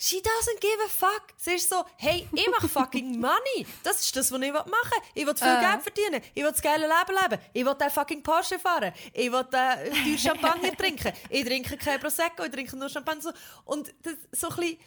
[0.06, 1.24] She doesn't give a fuck.
[1.38, 3.66] Sie ist so, hey, ich mache fucking money.
[3.84, 5.00] Das ist das, was ich machen will.
[5.14, 5.62] Ich will viel Äh.
[5.62, 6.22] Geld verdienen.
[6.36, 7.42] Ich will das geile Leben leben.
[7.54, 8.92] Ich will den fucking Porsche fahren.
[9.14, 11.14] Ich will den teuer Champagner trinken.
[11.30, 13.22] Ich trinke kein Prosecco, ich trinke nur Champagner.
[13.22, 13.32] So.
[13.64, 14.78] Und das, so ein bisschen...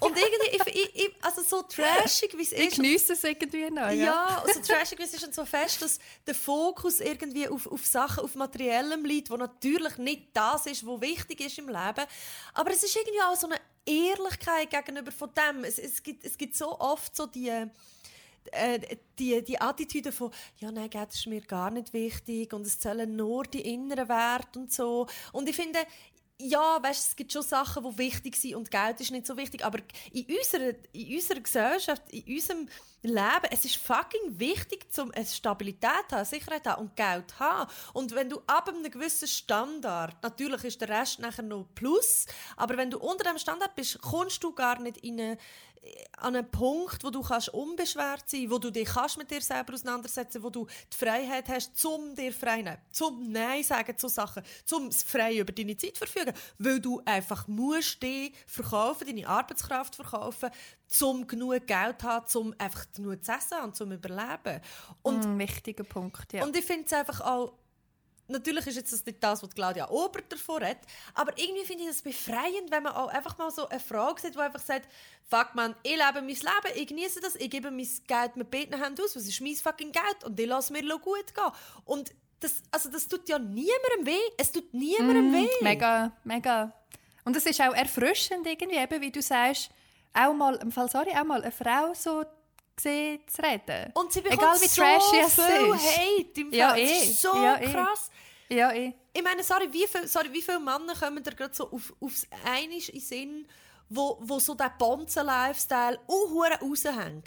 [0.00, 2.76] Und irgendwie, ich, ich, ich, also so trashig, wie es Ich ist.
[2.76, 3.88] geniesse es irgendwie noch.
[3.90, 3.92] Ja.
[3.92, 7.84] Ja, also trashig wie es ist und so fest, dass der Fokus irgendwie auf, auf
[7.84, 12.06] Sachen, auf Materiellem liegt, wo natürlich nicht das ist, was wichtig ist im Leben.
[12.54, 15.64] Aber es ist irgendwie auch so eine Ehrlichkeit gegenüber von dem.
[15.64, 17.48] Es, es, gibt, es gibt so oft so die
[18.52, 22.78] äh, die, die Attitüde von «Ja, nein, Geld ist mir gar nicht wichtig und es
[22.78, 25.06] zählen nur die inneren Werte und so».
[25.32, 25.80] Und ich finde,
[26.38, 29.64] ja, weißt, es gibt schon Sachen, die wichtig sind und Geld ist nicht so wichtig,
[29.64, 29.78] aber
[30.12, 32.68] in unserer, in unserer Gesellschaft, in unserem
[33.06, 37.38] Leben, es ist fucking wichtig, um Stabilität zu haben, Sicherheit zu haben und Geld zu
[37.38, 37.70] haben.
[37.92, 42.76] Und wenn du ab einem gewissen Standard, natürlich ist der Rest nachher noch Plus, aber
[42.76, 45.38] wenn du unter dem Standard bist, kommst du gar nicht in eine,
[46.18, 49.74] an einen Punkt, wo du kannst unbeschwert sein, wo du dich kannst mit dir selber
[49.74, 54.42] auseinandersetzen, wo du die Freiheit hast, zum dir frei nehmen, zum Nein sagen zu Sachen,
[54.64, 60.50] zum frei über deine Zeit verfügen, weil du einfach musst dich verkaufen, deine Arbeitskraft verkaufen,
[60.86, 64.60] zum genug Geld zu haben, zum einfach genug zu essen und zum überleben.
[65.02, 66.44] Und Ein wichtiger Punkt, ja.
[66.44, 67.54] und ich finde es einfach auch,
[68.28, 70.78] natürlich ist jetzt das nicht das, was Claudia Obert davor hat,
[71.14, 74.34] aber irgendwie finde ich das befreiend, wenn man auch einfach mal so eine Frage sieht,
[74.34, 74.88] die einfach sagt,
[75.28, 78.82] fuck man, ich lebe mein Leben, ich genieße das, ich gebe mein Geld mit beiden
[78.82, 81.52] Händen aus, was ist mein fucking Geld und ich lasse mir gut gehen.
[81.84, 85.48] Und das, also das tut ja niemandem weh, es tut niemandem weh.
[85.60, 86.72] Mm, Mega, mega.
[87.24, 89.70] Und es ist auch erfrischend irgendwie, eben, wie du sagst,
[90.12, 92.24] auch mal, im Fall, sorry, auch mal eine Frau so
[92.74, 93.92] gesehen zu reden.
[93.94, 95.98] Und sie bekommt Egal wie so trashy es viel ist.
[95.98, 96.80] Hate im Ja, Fall.
[96.80, 97.10] Es eh.
[97.10, 97.72] ist so Ja, eh.
[97.72, 98.10] krass.
[98.48, 98.92] Ja, eh.
[99.12, 102.26] Ich meine, sorry, wie viele sorry, wie viele Männer kommen da gerade so auf, aufs
[102.44, 103.48] Einisch in Sinn,
[103.88, 107.22] wo, wo so den Bonzen-Lifestyle auch raushängen?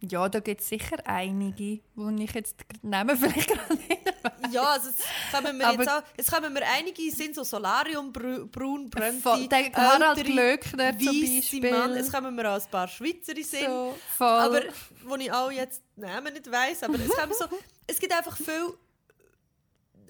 [0.00, 4.08] Ja, da gibt es sicher einige, wo ich jetzt die Namen vielleicht gerade nicht
[4.50, 8.90] ja, also jetzt kommen wir jetzt auch, jetzt kommen wir einige sind so Solarium, braun,
[8.90, 11.70] brönte, Der Harald Glöckner zum Beispiel.
[11.70, 11.94] Mann.
[11.94, 13.66] Jetzt kommen wir auch ein paar Schweizer in Sinn.
[13.66, 14.26] So, voll.
[14.26, 14.62] Aber,
[15.04, 17.46] wo ich auch jetzt Namen nicht weiss, aber es, so,
[17.86, 18.74] es gibt einfach viel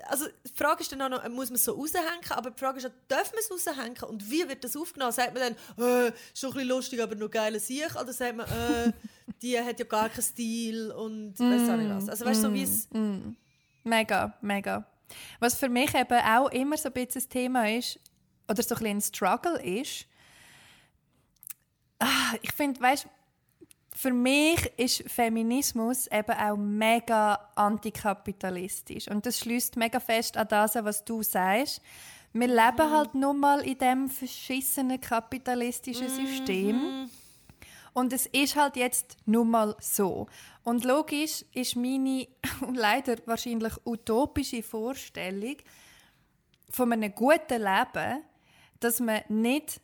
[0.07, 2.79] also die Frage ist dann auch noch, muss man es so raushängen, aber die Frage
[2.79, 5.13] ist auch, darf man es raushängen und wie wird das aufgenommen?
[5.13, 7.95] Sagt man dann, äh, schon ein bisschen lustig, aber noch geiler Sieg?
[7.95, 8.93] Oder sagt man, äh,
[9.43, 12.09] die hat ja gar keinen Stil und mm, weiß auch nicht was.
[12.09, 12.89] Also weißt du, so wie es...
[12.91, 13.37] Mm, mm.
[13.85, 14.87] Mega, mega.
[15.41, 17.99] Was für mich eben auch immer so ein bisschen ein Thema ist,
[18.49, 20.07] oder so ein bisschen ein Struggle ist,
[21.99, 23.09] ah, ich finde, weißt du,
[24.01, 29.09] für mich ist Feminismus eben auch mega antikapitalistisch.
[29.09, 31.83] Und das schließt mega fest an das, was du sagst.
[32.33, 32.93] Wir leben mhm.
[32.93, 36.27] halt nun mal in diesem verschissenen kapitalistischen mhm.
[36.27, 37.11] System.
[37.93, 40.29] Und es ist halt jetzt nun mal so.
[40.63, 42.29] Und logisch ist meine
[42.73, 45.57] leider wahrscheinlich utopische Vorstellung
[46.71, 48.23] von einem guten Leben,
[48.79, 49.81] dass man nicht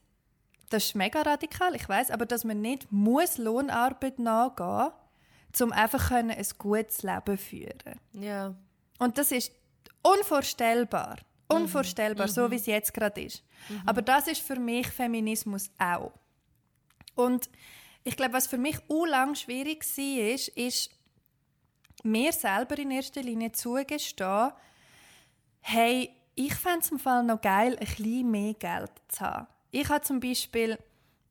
[0.74, 4.90] das ist mega radikal, ich weiß, aber dass man nicht muss Lohnarbeit nachgehen
[5.52, 8.00] muss, um einfach ein gutes Leben führen.
[8.12, 8.54] Ja.
[8.98, 9.52] Und das ist
[10.02, 11.18] unvorstellbar.
[11.46, 12.32] Unvorstellbar, mhm.
[12.32, 13.44] so wie es jetzt gerade ist.
[13.68, 13.82] Mhm.
[13.86, 16.12] Aber das ist für mich Feminismus auch.
[17.14, 17.48] Und
[18.02, 20.90] ich glaube, was für mich auch lang schwierig war, ist, ist,
[22.02, 24.50] mir selber in erster Linie zugestehen,
[25.60, 29.46] hey, ich fände es im Fall noch geil, ein bisschen mehr Geld zu haben.
[29.76, 30.78] Ich habe zum Beispiel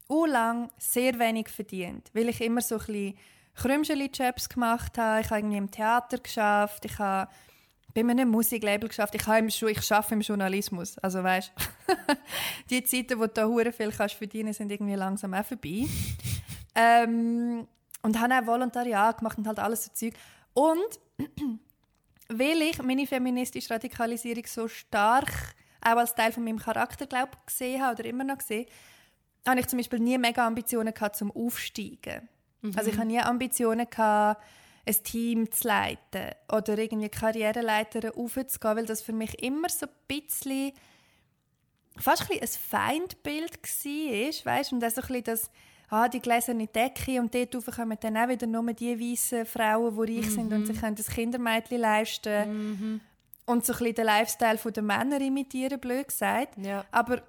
[0.09, 3.13] lang sehr wenig verdient, weil ich immer so ein
[3.55, 5.21] Krümscheli-Jobs gemacht habe.
[5.21, 7.31] Ich habe irgendwie im Theater geschafft, ich habe
[7.93, 9.15] bei einem Musiklabel geschafft.
[9.15, 10.97] Ich, habe im, ich arbeite im Journalismus.
[10.97, 11.53] Also weißt,
[12.69, 15.87] die Zeiten, wo du da hure viel kannst verdienen, sind irgendwie langsam auch vorbei.
[16.75, 17.65] ähm,
[18.01, 20.15] und habe auch Volontariat gemacht und halt alles so Zeug.
[20.53, 20.99] Und
[22.27, 25.31] weil ich meine feministische Radikalisierung so stark
[25.83, 28.65] auch als Teil von meinem Charakter glaub, gesehen habe oder immer noch gesehen,
[29.45, 32.29] habe ich zum Beispiel nie mega Ambitionen gehabt zum Aufsteigen.
[32.61, 32.73] Mhm.
[32.75, 34.41] Also ich habe nie Ambitionen gehabt,
[34.85, 39.91] ein Team zu leiten oder irgendwie Karriereleiter aufzugehen, weil das für mich immer so ein
[40.07, 40.73] bisschen
[41.97, 44.73] fast ein, ein Feindbild war, weißt?
[44.73, 45.51] und dann so ein bisschen das
[45.89, 49.95] ah, die gläserne Decke und dort rauf kommen dann auch wieder nur die weißen Frauen,
[49.95, 50.57] die reich sind mhm.
[50.57, 53.01] und sich das Kindermädchen leisten mhm
[53.45, 56.57] und so ein bisschen den Lifestyle der Männer imitieren, blöd gesagt.
[56.57, 56.85] Ja.
[56.91, 57.21] Aber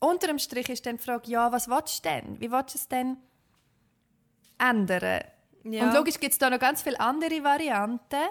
[0.00, 2.40] unter dem Strich ist dann die Frage, ja, was willst du denn?
[2.40, 3.16] Wie willst du es denn
[4.58, 5.24] ändern?
[5.64, 5.84] Ja.
[5.84, 8.28] Und logisch gibt es da noch ganz viele andere Varianten.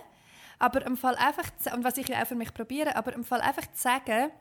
[0.60, 3.42] Aber im Fall einfach, und was ich ja auch für mich probiere, aber im Fall
[3.42, 4.32] einfach zu sagen,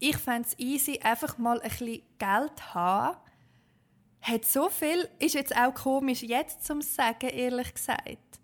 [0.00, 3.16] ich fände es easy, einfach mal ein bisschen Geld haben,
[4.22, 8.40] hat so viel, ist jetzt auch komisch jetzt zum Sagen, ehrlich gesagt.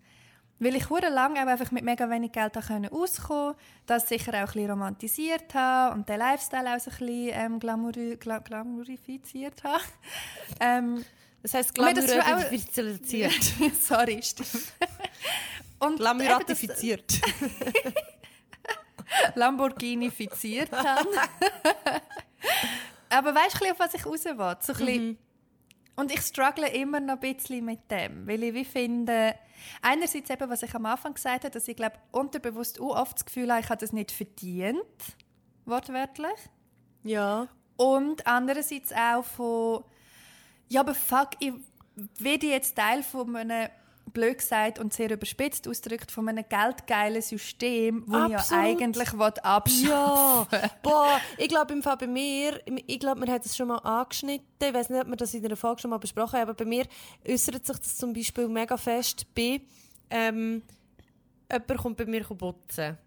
[0.61, 3.55] Weil ich hure lang einfach mit mega wenig Geld auskommen
[3.87, 7.59] das sicher auch ein bisschen romantisiert habe und den Lifestyle auch so ein bisschen ähm,
[7.59, 9.81] glamouri gla glamourifiziert habe.
[10.59, 11.03] ähm,
[11.41, 13.33] das heisst glamourifiziert.
[13.81, 14.71] Sorry, stimmt.
[15.79, 17.11] und Glamouratifiziert.
[19.33, 21.09] Lamborghini-fiziert habe.
[23.09, 24.57] Aber weißt du, auf was ich raus will?
[24.61, 25.17] So mhm.
[25.95, 29.35] Und ich struggle immer noch ein bisschen mit dem, weil ich wie finde,
[29.81, 33.25] Einerseits eben, was ich am Anfang gesagt habe, dass ich glaube unterbewusst auch oft das
[33.25, 34.77] Gefühl habe, ich habe das nicht verdient,
[35.65, 36.37] wortwörtlich.
[37.03, 37.47] Ja.
[37.77, 39.83] Und andererseits auch von,
[40.69, 41.53] ja, aber fuck, ich
[42.19, 43.69] werde jetzt Teil von einem
[44.13, 49.87] blöd gesagt und sehr überspitzt ausgedrückt von einem geldgeilen System, das ich ja eigentlich abschaffen
[49.87, 50.47] Ja,
[50.81, 54.45] boah, ich glaube im Fall bei mir, ich glaube, man hat es schon mal angeschnitten,
[54.61, 56.65] ich weiß nicht, ob wir das in einer Folge schon mal besprochen haben, aber bei
[56.65, 56.85] mir
[57.27, 59.61] äußert sich das zum Beispiel mega fest bei,
[60.09, 60.61] ähm,
[61.51, 62.97] jemand kommt bei mir putzen.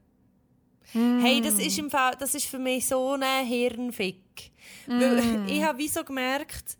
[0.92, 1.20] Mm.
[1.20, 4.52] Hey, das ist, im Fall, das ist für mich so ein Hirnfick.
[4.86, 5.00] Mm.
[5.00, 6.76] Weil ich habe wie so gemerkt,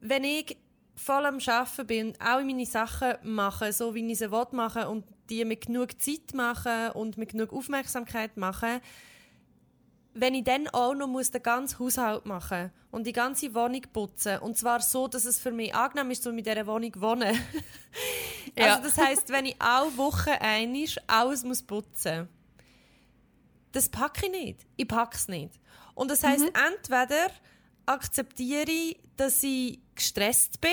[0.00, 0.56] wenn ich
[0.98, 5.44] voll am Arbeiten bin, auch meine Sachen machen, so wie ich sie machen und die
[5.44, 8.80] mit genug Zeit machen und mit genug Aufmerksamkeit machen,
[10.14, 14.38] wenn ich dann auch noch muss den ganzen Haushalt machen und die ganze Wohnung putzen
[14.40, 17.38] und zwar so, dass es für mich angenehm ist, so mit dieser Wohnung zu wohnen.
[18.56, 18.74] ja.
[18.74, 22.28] Also das heißt, wenn ich auch Woche einig alles muss putzen,
[23.72, 24.66] das packe ich nicht.
[24.76, 25.52] Ich packe es nicht.
[25.94, 26.52] Und das heißt, mhm.
[26.72, 27.30] entweder
[27.86, 30.70] akzeptiere ich, dass ich gestresst bin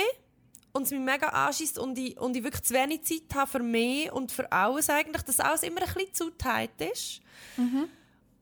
[0.72, 3.60] und es mich mega anschießt und ich, und ich wirklich zu wenig Zeit habe für
[3.60, 7.22] mich und für alles eigentlich, dass alles immer ein bisschen zu tight ist.
[7.58, 7.90] Mhm.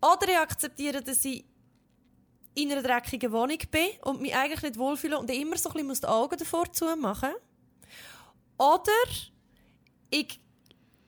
[0.02, 1.46] Oder ich akzeptiere, dass ich
[2.56, 5.88] in einer dreckigen Wohnung bin und mich eigentlich nicht wohlfühle und ich immer so ein
[5.88, 8.78] bisschen die Augen davor zumachen muss.
[8.78, 8.92] Oder
[10.10, 10.39] ich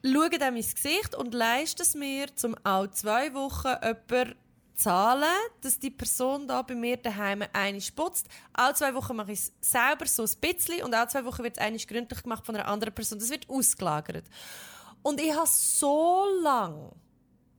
[0.03, 4.36] schaue dem ins Gesicht und leiste es mir, um auch zwei Wochen jemanden
[4.75, 8.27] zahlen, dass die Person da bei mir daheim eine putzt.
[8.53, 11.57] Alle zwei Wochen mache ich es selber so ein bisschen und alle zwei Wochen wird
[11.57, 13.19] es gründlich gemacht von einer anderen Person.
[13.19, 14.25] Das wird ausgelagert.
[15.01, 16.91] Und ich habe so lange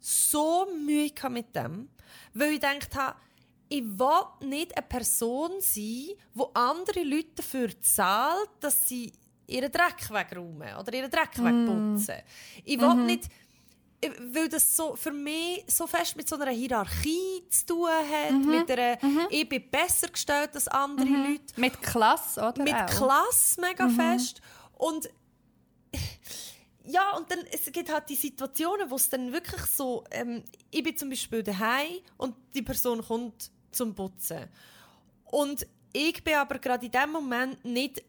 [0.01, 1.89] so Mühe mit dem,
[2.35, 3.17] weil ich gedacht habe,
[3.69, 9.13] ich will nicht eine Person sein, wo andere Leute dafür zahlt, dass sie
[9.49, 11.45] ihren Dreck wegräumen oder ihren Dreck mm.
[11.45, 12.23] wegputzen.
[12.65, 13.29] Ich will mm nicht
[14.33, 18.51] weil das so für mich so fest mit so einer Hierarchie zu tun hat, mhm.
[18.51, 19.27] mit einer, mhm.
[19.31, 21.27] ich bin besser gestellt als andere mhm.
[21.31, 21.61] Leute.
[21.61, 22.63] Mit Klasse, oder?
[22.63, 22.87] Mit auch?
[22.87, 23.97] Klasse mega mhm.
[23.97, 24.41] fest.
[24.75, 25.09] Und
[26.85, 30.83] ja, und dann es gibt halt die Situationen, wo es dann wirklich so, ähm, ich
[30.83, 34.47] bin zum Beispiel daheim und die Person kommt zum Putzen.
[35.25, 38.03] Und ich bin aber gerade in dem Moment nicht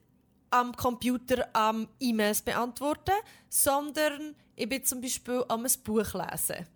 [0.49, 3.15] am Computer am E-Mails beantworten,
[3.49, 6.67] sondern ich bin zum Beispiel am ein Buch lesen.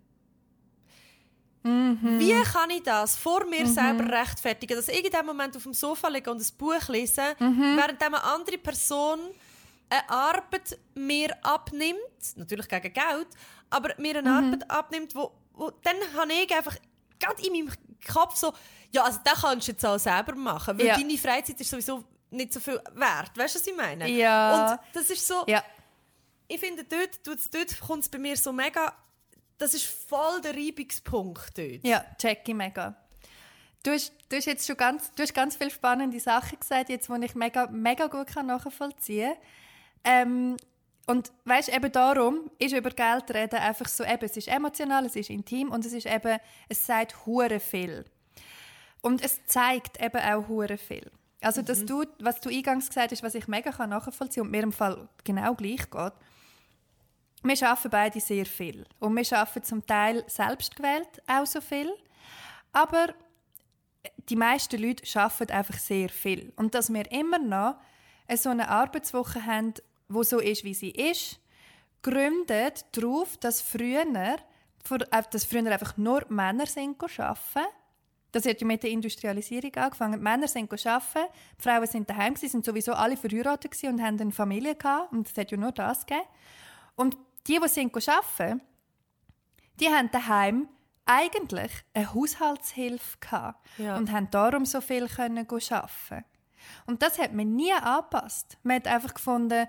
[1.64, 2.18] Mhm.
[2.18, 3.72] Wie kann ich das vor mir mhm.
[3.72, 7.36] selber rechtfertigen, dass ich in dem Moment auf dem Sofa liege und ein Buch lese,
[7.38, 7.76] mhm.
[7.76, 9.20] während eine andere Person
[9.88, 13.28] eine Arbeit mir abnimmt, natürlich gegen Geld,
[13.70, 14.36] aber mir eine mhm.
[14.36, 16.76] Arbeit abnimmt, wo, wo dann habe ich einfach
[17.20, 17.72] gerade in meinem
[18.12, 18.52] Kopf so,
[18.90, 20.96] ja, also das kannst du jetzt auch selber machen, weil ja.
[20.96, 23.36] deine Freizeit ist sowieso nicht so viel wert.
[23.36, 24.08] Weißt du, was ich meine?
[24.08, 24.72] Ja.
[24.72, 25.44] Und das ist so.
[25.46, 25.62] Ja.
[26.48, 28.94] Ich finde, dort, dort kommt es bei mir so mega.
[29.58, 31.84] Das ist voll der Reibungspunkt dort.
[31.84, 32.96] Ja, check ich mega.
[33.82, 37.08] Du hast, du hast jetzt schon ganz, du hast ganz viele spannende Sachen gesagt, jetzt,
[37.08, 39.34] die ich mega, mega gut kann nachvollziehen
[40.02, 40.12] kann.
[40.28, 40.56] Ähm,
[41.06, 45.16] und weißt, eben darum ist über Geld reden einfach so, eben, es ist emotional, es
[45.16, 48.04] ist intim und es ist eben, es sagt hure viel.
[49.00, 51.10] Und es zeigt eben auch hure viel.
[51.42, 51.86] Also, dass mhm.
[51.86, 55.08] du, was du eingangs gesagt hast, was ich mega nachvollziehen kann und mir im Fall
[55.24, 56.12] genau gleich geht,
[57.44, 58.86] wir arbeiten beide sehr viel.
[59.00, 61.92] Und wir arbeiten zum Teil selbst gewählt auch so viel.
[62.72, 63.14] Aber
[64.28, 66.52] die meisten Leute arbeiten einfach sehr viel.
[66.56, 67.76] Und dass wir immer noch
[68.36, 69.74] so eine Arbeitswoche haben,
[70.08, 71.40] wo so ist, wie sie ist,
[72.02, 77.66] gründet darauf, dass früher, äh, dass früher einfach nur Männer sind arbeiten
[78.32, 80.18] das hat ja mit der Industrialisierung angefangen.
[80.18, 84.18] Die Männer sind arbeiten, die Frauen sind daheim, sie sind sowieso alle verheiratet und haben
[84.20, 85.12] eine Familie gehabt.
[85.12, 86.26] Und es hat ja nur das gegeben.
[86.96, 87.16] Und
[87.46, 88.62] die, die sind arbeiten,
[89.78, 90.68] die haben daheim
[91.04, 93.96] eigentlich eine Haushaltshilfe gehabt ja.
[93.96, 96.24] und haben darum so viel können arbeiten.
[96.86, 98.56] Und das hat man nie angepasst.
[98.62, 99.66] Man hat einfach gefunden,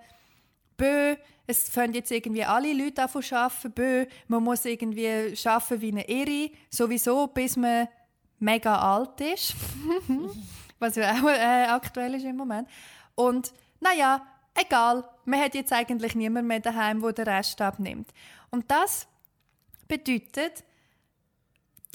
[0.77, 1.15] bö,
[1.47, 5.91] es fangen jetzt irgendwie alle Leute an zu arbeiten, bö, man muss irgendwie arbeiten wie
[5.91, 7.87] eine Irre, sowieso, bis man
[8.39, 9.55] mega alt ist,
[10.79, 12.67] was ja auch äh, aktuell ist im Moment.
[13.15, 18.09] Und naja, egal, man hat jetzt eigentlich niemand mehr daheim, wo der Rest abnimmt.
[18.51, 19.07] Und das
[19.87, 20.63] bedeutet,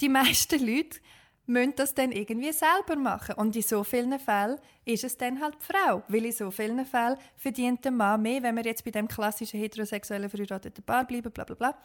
[0.01, 0.99] die meisten Leute
[1.45, 3.35] müssen das dann irgendwie selber machen.
[3.35, 6.03] Und in so vielen Fällen ist es dann halt die Frau.
[6.07, 9.59] Weil in so vielen Fällen verdient der Mann mehr, wenn wir jetzt bei dem klassischen
[9.59, 11.75] heterosexuellen verheirateten Paar bleiben, bla bla bla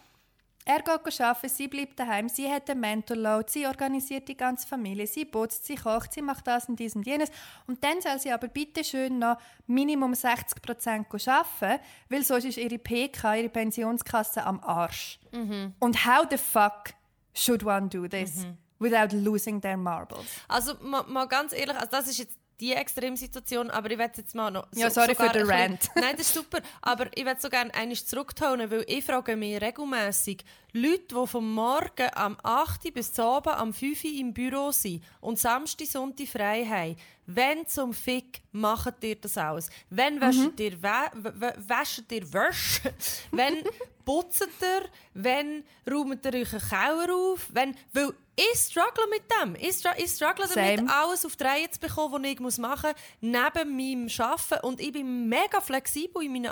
[0.65, 4.67] er geht arbeiten, sie bleibt daheim, sie hat einen Mental Load, sie organisiert die ganze
[4.67, 7.31] Familie, sie putzt, sie kocht, sie macht das und dies und jenes.
[7.67, 12.59] Und dann soll sie aber bitte schön noch Minimum 60 Prozent arbeiten, weil sonst ist
[12.59, 15.19] ihre PK, ihre Pensionskasse am Arsch.
[15.33, 15.75] Mhm.
[15.81, 16.95] Und how the fuck
[17.35, 18.45] should one do this?
[18.45, 18.57] Mhm.
[18.79, 20.27] Without losing their marbles.
[20.49, 24.35] Also mal, mal ganz ehrlich, also das ist jetzt die Extremsituation, aber ich werde jetzt
[24.35, 24.67] mal noch...
[24.71, 25.91] So, ja, sorry für den Rant.
[25.95, 29.61] Nein, das ist super, aber ich werde so gerne eines zurücktun, weil ich frage mich
[29.61, 30.45] regelmäßig
[30.77, 32.93] Leute, die vom Morgen am 8.
[32.93, 34.07] bis zum Abend am 5.
[34.07, 39.39] Uhr im Büro sind und Samstag, Sonntag frei haben, wenn zum Fick macht ihr das
[39.39, 39.71] aus?
[39.89, 40.53] Wenn wäscht mhm.
[40.59, 42.93] ihr, wäscht ihr Wäsche?
[43.31, 43.63] wenn
[44.05, 44.89] putzt ihr?
[45.15, 47.47] Wenn räumt ihr euch einen Keller auf?
[47.53, 49.55] Wenn, weil ich struggle mit dem.
[49.55, 50.93] Ich, str ich struggle damit, Same.
[50.93, 54.67] alles auf die Reihe zu bekommen, was ich muss machen muss, neben meinem Arbeiten.
[54.67, 56.51] Und ich bin mega flexibel in meinen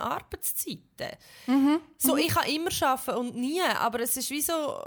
[1.02, 1.18] Arbeitszeiten.
[1.46, 1.80] Mhm.
[1.98, 2.18] So, mhm.
[2.18, 4.82] ich kann immer arbeiten und nie, aber es ist wie so...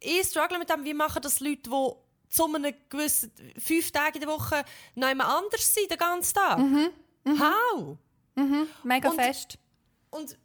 [0.00, 1.90] Ich struggle mit dem, wie machen das Leute, die
[2.30, 6.58] zu einem gewissen fünf Tage in der Woche noch jemand anders sind, den ganzen Tag.
[6.58, 6.90] Mhm.
[7.24, 7.40] Mhm.
[7.40, 7.96] How?
[8.36, 8.66] Mhm.
[8.84, 9.58] Mega und, fest.
[10.10, 10.38] Und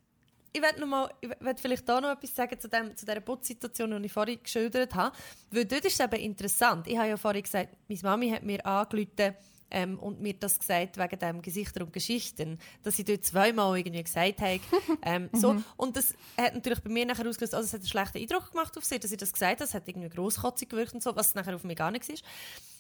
[0.52, 3.22] ich werde noch mal, ich werde vielleicht da noch etwas sagen zu, dem, zu dieser
[3.22, 5.16] Putzsituation, die ich vorhin geschildert habe.
[5.52, 6.88] Weil dort ist es eben interessant.
[6.88, 9.36] Ich habe ja vorhin gesagt, meine Mami hat mir angerufen
[9.74, 14.04] ähm, und mir das gesagt wegen dem Gesichter und Geschichten, dass sie dort zweimal irgendwie
[14.04, 14.60] gesagt habe.
[15.06, 15.54] Ähm, so.
[15.54, 15.64] Mhm.
[15.76, 18.78] Und das hat natürlich bei mir nachher ausgelöst, also es hat einen schlechten Eindruck gemacht
[18.78, 19.68] auf sie, dass sie das gesagt hat.
[19.68, 22.24] Es hat irgendwie grosskotzig gewirkt und so, was nachher auf mich gar nichts ist.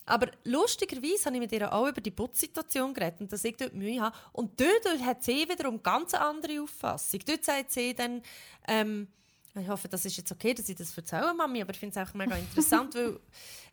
[0.05, 3.73] aber lustigerweise habe ich mit ihr auch über die Putzsituation geredet und dass ich dort
[3.73, 4.15] Mühe habe.
[4.31, 7.19] Und dort hat sie wiederum ganz eine andere Auffassung.
[7.25, 8.21] Dort sagt sie dann,
[8.67, 9.07] ähm,
[9.55, 12.07] ich hoffe, das ist jetzt okay, dass ich das erzähle, Mami, aber ich finde es
[12.07, 13.19] auch mega interessant, weil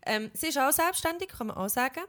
[0.07, 2.01] ähm, sie ist auch selbstständig, kann man auch sagen.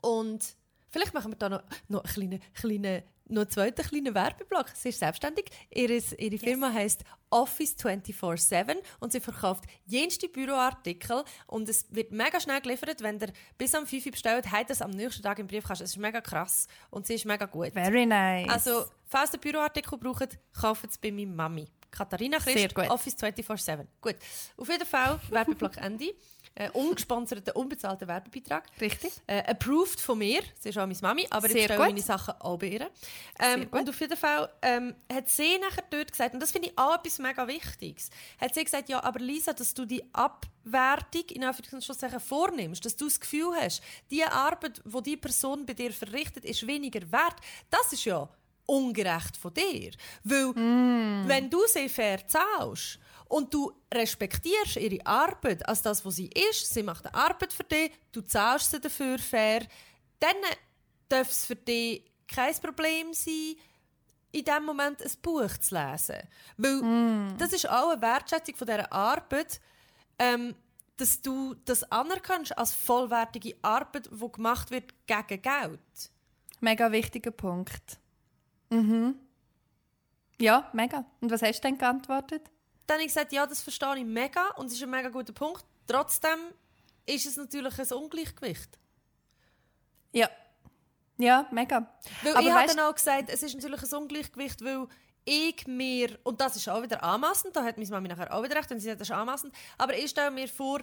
[0.00, 0.56] Und
[0.88, 4.66] vielleicht machen wir da noch, noch einen kleinen, kleinen noch einen zweiten kleinen Werbeblock.
[4.74, 5.46] Sie ist selbstständig.
[5.70, 6.76] Ihre, ihre Firma yes.
[6.76, 13.02] heißt Office 24-7 und sie verkauft jenste Büroartikel und es wird mega schnell geliefert.
[13.02, 15.84] Wenn ihr bis am 5 Uhr bestellt, hat es am nächsten Tag im Briefkasten.
[15.84, 17.72] Es ist mega krass und sie ist mega gut.
[17.72, 18.48] Very nice.
[18.48, 21.68] Also, falls ihr Büroartikel braucht, kauft es bei meiner Mami.
[21.90, 23.84] Katharina Christ, Office 24-7.
[24.00, 24.16] Gut,
[24.56, 26.14] auf jeden Fall, Werbeblock Ende.
[26.56, 28.64] Äh, ungesponserten, unbezahlten Werbebeitrag.
[28.80, 29.12] Richtig.
[29.26, 30.42] Äh, approved von mir.
[30.58, 32.90] Sie ist auch meine Mami, aber Sehr ich stelle meine Sachen auch bei ihr.
[33.38, 36.76] Ähm, und auf jeden Fall ähm, hat sie nachher dort gesagt, und das finde ich
[36.76, 41.44] auch etwas mega Wichtiges, hat sie gesagt, ja, aber Lisa, dass du die Abwertung in
[41.44, 46.44] Anführungszeichen vornimmst, dass du das Gefühl hast, die Arbeit, die die Person bei dir verrichtet,
[46.44, 47.36] ist weniger wert,
[47.70, 48.28] das ist ja
[48.66, 49.92] ungerecht von dir.
[50.24, 51.28] Weil, mm.
[51.28, 52.98] wenn du sie fair zahlst
[53.30, 57.62] und du respektierst ihre Arbeit als das, was sie ist, sie macht eine Arbeit für
[57.62, 59.64] dich, du zahlst sie dafür fair,
[60.18, 60.34] dann
[61.08, 63.54] darf es für dich kein Problem sein,
[64.32, 66.22] in diesem Moment ein Buch zu lesen.
[66.56, 67.38] Weil mm.
[67.38, 69.60] das ist auch eine Wertschätzung von dieser Arbeit,
[70.18, 70.56] ähm,
[70.96, 76.10] dass du das anerkennst als vollwertige Arbeit, die gemacht wird gegen Geld.
[76.60, 77.98] Mega wichtiger Punkt.
[78.70, 79.14] Mhm.
[80.40, 81.04] Ja, mega.
[81.20, 82.50] Und was hast du denn geantwortet?
[82.90, 85.32] Dann habe ich gesagt, ja, das verstehe ich mega und es ist ein mega guter
[85.32, 85.64] Punkt.
[85.86, 86.40] Trotzdem
[87.06, 88.76] ist es natürlich ein Ungleichgewicht.
[90.10, 90.28] Ja.
[91.16, 91.88] Ja, mega.
[92.24, 94.88] Weil Aber ich habe dann auch gesagt, es ist natürlich ein Ungleichgewicht, weil
[95.24, 98.56] ich mir, und das ist auch wieder anmassend, da hat meine Mami nachher auch wieder
[98.56, 100.80] recht, und sie sagt, das ist anmassend, aber ich stelle mir vor,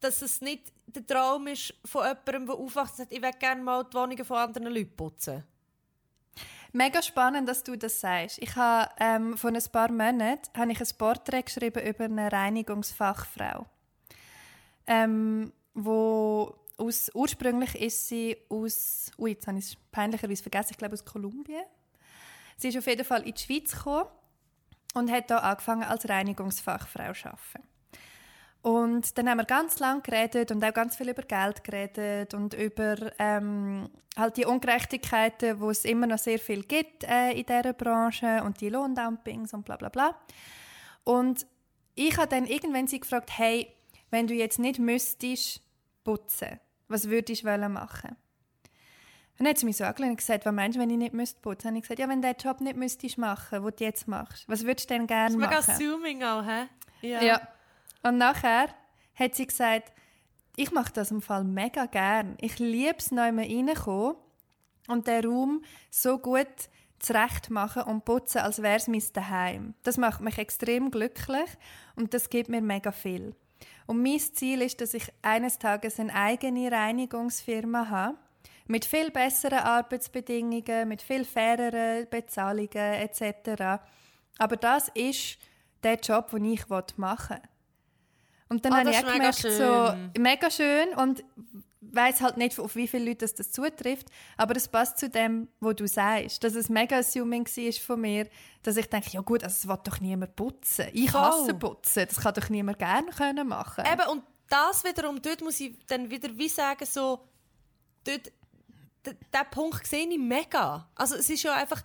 [0.00, 3.62] dass es nicht der Traum ist von jemandem, der aufwacht und sagt, ich will gerne
[3.62, 5.44] mal die Wohnungen von anderen Leuten putzen.
[6.72, 8.38] Mega spannend, dass du das sagst.
[8.40, 13.66] Ich habe ähm, vor ein paar Monaten habe ich ein Porträt geschrieben über eine Reinigungsfachfrau,
[14.86, 20.78] ähm, wo aus, ursprünglich ist sie aus, ui, jetzt habe ich es peinlicherweise vergessen, ich
[20.78, 21.64] glaube aus Kolumbien.
[22.56, 24.08] Sie ist auf jeden Fall in die Schweiz gekommen
[24.94, 27.69] und hat da angefangen als Reinigungsfachfrau zu arbeiten.
[28.62, 32.52] Und dann haben wir ganz lange geredet und auch ganz viel über Geld geredet und
[32.52, 37.72] über ähm, halt die Ungerechtigkeiten, wo es immer noch sehr viel gibt äh, in dieser
[37.72, 40.14] Branche und die Lohndumpings und bla bla bla.
[41.04, 41.46] Und
[41.94, 43.74] ich habe dann irgendwann sie gefragt, hey,
[44.10, 45.62] wenn du jetzt nicht müsstest
[46.04, 48.16] putzen, was würdest du machen?
[49.40, 51.40] dann hat sie mich so angeschaut und gesagt, was meinst du, wenn ich nicht müsste
[51.40, 51.62] putzen?
[51.62, 54.06] Dann habe ich gesagt, ja, wenn du den Job nicht müsstest machen, den du jetzt
[54.06, 55.50] machst, was würdest du denn gerne machen?
[55.50, 56.68] Das ist mega assuming auch, hä?
[57.00, 57.22] Ja.
[57.22, 57.40] ja.
[58.02, 58.68] Und nachher
[59.14, 59.92] hat sie gesagt,
[60.56, 62.36] ich mache das im Fall mega gern.
[62.40, 64.16] Ich liebe es, neu reinkommen
[64.88, 66.48] und den Raum so gut
[66.98, 69.74] zurecht machen und putzen, als wäre es mein Daheim.
[69.82, 71.48] Das macht mich extrem glücklich
[71.96, 73.34] und das gibt mir mega viel.
[73.86, 78.18] Und mein Ziel ist, dass ich eines Tages eine eigene Reinigungsfirma habe,
[78.66, 83.82] mit viel besseren Arbeitsbedingungen, mit viel faireren Bezahlungen etc.
[84.38, 85.38] Aber das ist
[85.82, 87.49] der Job, den ich machen will.
[88.50, 89.56] Und dann oh, habe ich auch gemerkt, schön.
[89.56, 91.24] so, mega schön und
[91.80, 95.48] weiß halt nicht, auf wie viele Leute das, das zutrifft, aber es passt zu dem,
[95.60, 98.28] was du sagst, dass es mega assuming war von mir,
[98.62, 100.86] dass ich denke, ja gut, also es will doch niemand putzen.
[100.92, 103.84] Ich hasse putzen, das kann doch niemand gerne können machen.
[103.90, 107.20] Eben, und das wiederum, dort muss ich dann wieder wie sagen, so,
[108.04, 108.32] dort,
[109.32, 110.88] der Punkt sehe ich mega.
[110.94, 111.82] Also es ist ja einfach,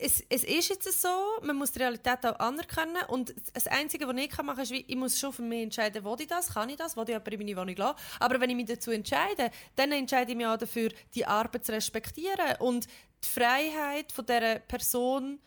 [0.00, 1.08] es, es ist jetzt so,
[1.42, 4.96] man muss die Realität auch anerkennen und das Einzige, was ich machen kann, ist, ich
[4.96, 7.56] muss schon für mich entscheiden, will ich das, kann ich das, will ich jemanden in
[7.56, 7.98] meine Wohnung lassen.
[8.20, 11.72] Aber wenn ich mich dazu entscheide, dann entscheide ich mich auch dafür, die Arbeit zu
[11.72, 15.40] respektieren und die Freiheit von dieser Person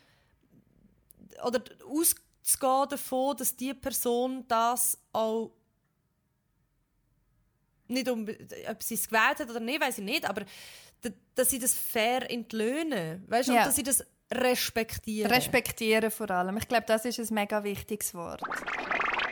[1.44, 5.50] oder auszugehen davon, dass die Person das auch
[7.88, 8.28] nicht um,
[8.68, 10.44] ob sie es gewählt hat oder nicht, weiß ich nicht, aber
[11.34, 13.64] dass sie das fair entlöhnen, weißt du, ja.
[13.64, 15.30] dass sie das respektieren.
[15.30, 16.56] Respektieren vor allem.
[16.56, 18.40] Ich glaube, das ist ein mega wichtiges Wort.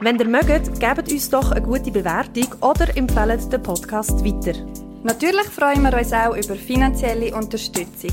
[0.00, 4.58] Wenn ihr mögt, gebt uns doch eine gute Bewertung oder empfehlt den Podcast weiter.
[5.02, 8.10] Natürlich freuen wir uns auch über finanzielle Unterstützung.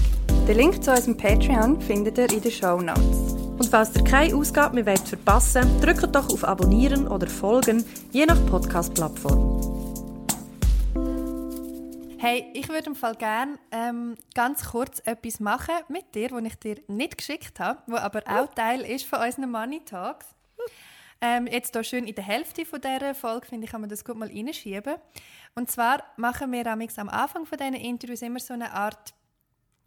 [0.47, 3.34] Den Link zu unserem Patreon findet ihr in den Show Notes.
[3.57, 8.26] Und falls ihr keine Ausgabe mehr verpassen wollt, drückt doch auf Abonnieren oder Folgen, je
[8.26, 9.66] nach Podcast-Plattform.
[12.20, 16.55] Hey, ich würde im Fall gerne ähm, ganz kurz etwas machen mit dir, was ich
[16.55, 20.26] dir nicht geschickt habe, was aber auch Teil ist von unseren Money Talks.
[21.22, 24.03] Ähm, jetzt hier schön in der Hälfte von dieser Folge, finde ich, kann man das
[24.03, 24.95] gut mal reinschieben.
[25.53, 29.13] Und zwar machen wir am Anfang von diesen Interviews immer so eine Art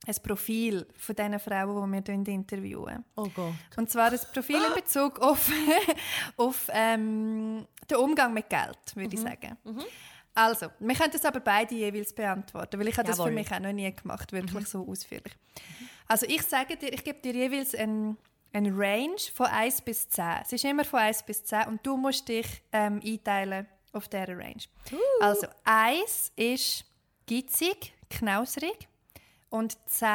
[0.06, 3.04] ein Profil von diesen Frauen, die wir interviewen.
[3.16, 3.54] Oh Gott.
[3.76, 5.50] Und zwar ein Profil in Bezug auf,
[6.36, 9.56] auf ähm, den Umgang mit Geld, würde ich sagen.
[10.34, 13.58] Also, wir können das aber beide jeweils beantworten, weil ich habe das für mich auch
[13.58, 15.34] noch nie gemacht, wirklich so ausführlich.
[16.10, 18.16] Also ich sage dir, ich gebe dir jeweils ein,
[18.52, 20.24] ein Range von 1 bis 10.
[20.42, 24.36] Es ist immer von 1 bis 10 und du musst dich ähm, einteilen auf dieser
[24.36, 24.62] Range.
[25.20, 26.84] Also 1 ist
[27.26, 28.88] gitzig, knausrig
[29.50, 30.08] und 10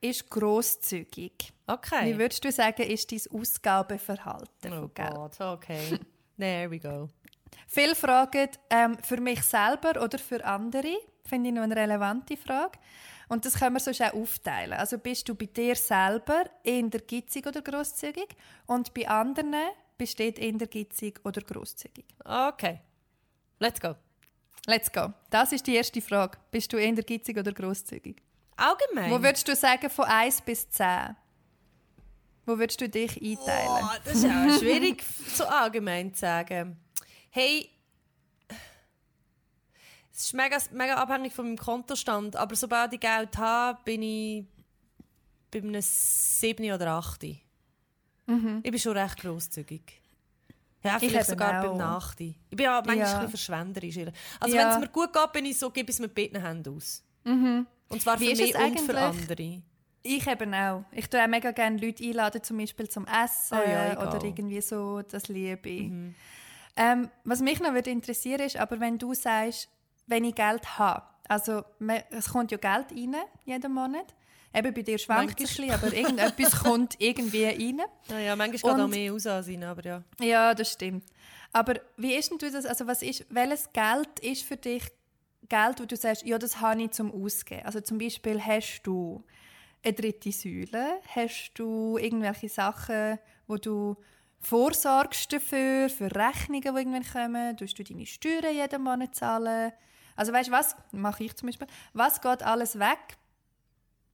[0.00, 1.52] ist grosszügig.
[1.66, 2.12] Okay.
[2.12, 4.90] Wie würdest du sagen, ist dein Ausgabeverhalten oh?
[4.92, 5.98] Gott, okay.
[6.36, 7.08] There we go.
[7.66, 10.96] Viele fragen, ähm, für mich selber oder für andere?
[11.24, 12.78] Finde ich noch eine relevante Frage.
[13.28, 14.72] Und das können wir sonst auch aufteilen.
[14.72, 18.28] Also bist du bei dir selber eher gitzig oder grosszügig
[18.66, 19.54] und bei anderen
[19.96, 22.06] besteht eher gitzig oder grosszügig.
[22.24, 22.80] Okay.
[23.60, 23.94] Let's go.
[24.66, 25.12] Let's go.
[25.30, 26.38] Das ist die erste Frage.
[26.50, 28.20] Bist du eher gitzig oder grosszügig?
[28.56, 29.10] Allgemein.
[29.10, 31.16] Wo würdest du sagen von 1 bis 10?
[32.46, 33.68] Wo würdest du dich einteilen?
[33.68, 36.76] Oh, das ist auch schwierig so allgemein zu sagen.
[37.30, 37.68] Hey,
[40.12, 44.44] es ist mega, mega abhängig von meinem Kontostand, aber sobald ich Geld habe, bin ich
[45.50, 47.22] bei einem 7 oder 8.
[47.24, 47.40] Ich
[48.62, 50.00] bin schon recht grosszügig.
[50.82, 50.98] Ja, Mhm.
[51.02, 51.68] Ich vielleicht sogar auch.
[51.68, 52.36] beim Nachti.
[52.48, 53.04] Ich bin ja manchmal Ja.
[53.04, 53.96] ein bisschen verschwenderisch.
[54.38, 54.62] Also Ja.
[54.62, 57.02] wenn es mir gut geht, bin ich so, gebe ich es mit beiden Händen aus.
[57.24, 57.66] Und
[58.00, 59.62] zwar Wie für mich und für andere.
[60.02, 60.84] Ich eben auch.
[60.92, 64.60] Ich tue auch mega gerne Leute einladen, zum Beispiel zum Essen Oh ja, oder irgendwie
[64.62, 65.88] so, das liebe ich.
[65.90, 66.14] Mhm.
[66.80, 69.68] Ähm, was mich noch würde interessieren ist, aber wenn du sagst,
[70.06, 71.62] wenn ich Geld habe, also
[72.10, 74.14] es kommt ja Geld rein jeden Monat,
[74.54, 77.82] eben bei dir schwankt es ein bisschen, aber irgendetwas kommt irgendwie rein.
[78.08, 80.02] Naja, manchmal geht auch mehr raus als rein, aber ja.
[80.20, 81.04] Ja, das stimmt.
[81.52, 84.84] Aber wie ist denn du das, also was ist, welches Geld ist für dich
[85.50, 87.66] Geld, wo du sagst, ja, das habe ich zum Ausgeben?
[87.66, 89.22] Also zum Beispiel hast du
[89.84, 93.98] eine dritte Säule, hast du irgendwelche Sachen, wo du
[94.40, 99.72] vorsorgst dafür, für Rechnungen, die irgendwann kommen, tust du deine Steuern jeden Monat zahlen?
[100.16, 103.18] Also weißt du was, mache ich zum Beispiel, was geht alles weg,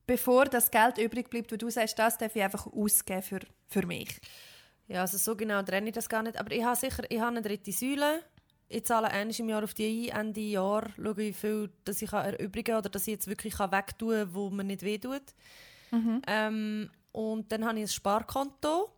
[0.06, 3.86] bevor das Geld übrig bleibt, wo du sagst, das darf ich einfach ausgeben für, für
[3.86, 4.20] mich?
[4.88, 6.38] Ja, also so genau trenne ich das gar nicht.
[6.38, 8.22] Aber ich habe sicher ich habe eine dritte Säule.
[8.68, 10.26] Ich zahle einmal im Jahr auf die ein.
[10.26, 13.58] Ende Jahr schaue ich, wie viel dass ich erübrigen kann oder dass ich jetzt wirklich
[13.58, 15.22] wegtun kann, wo mir nicht wehtut.
[16.26, 18.90] Ähm, und dann habe ich ein Sparkonto,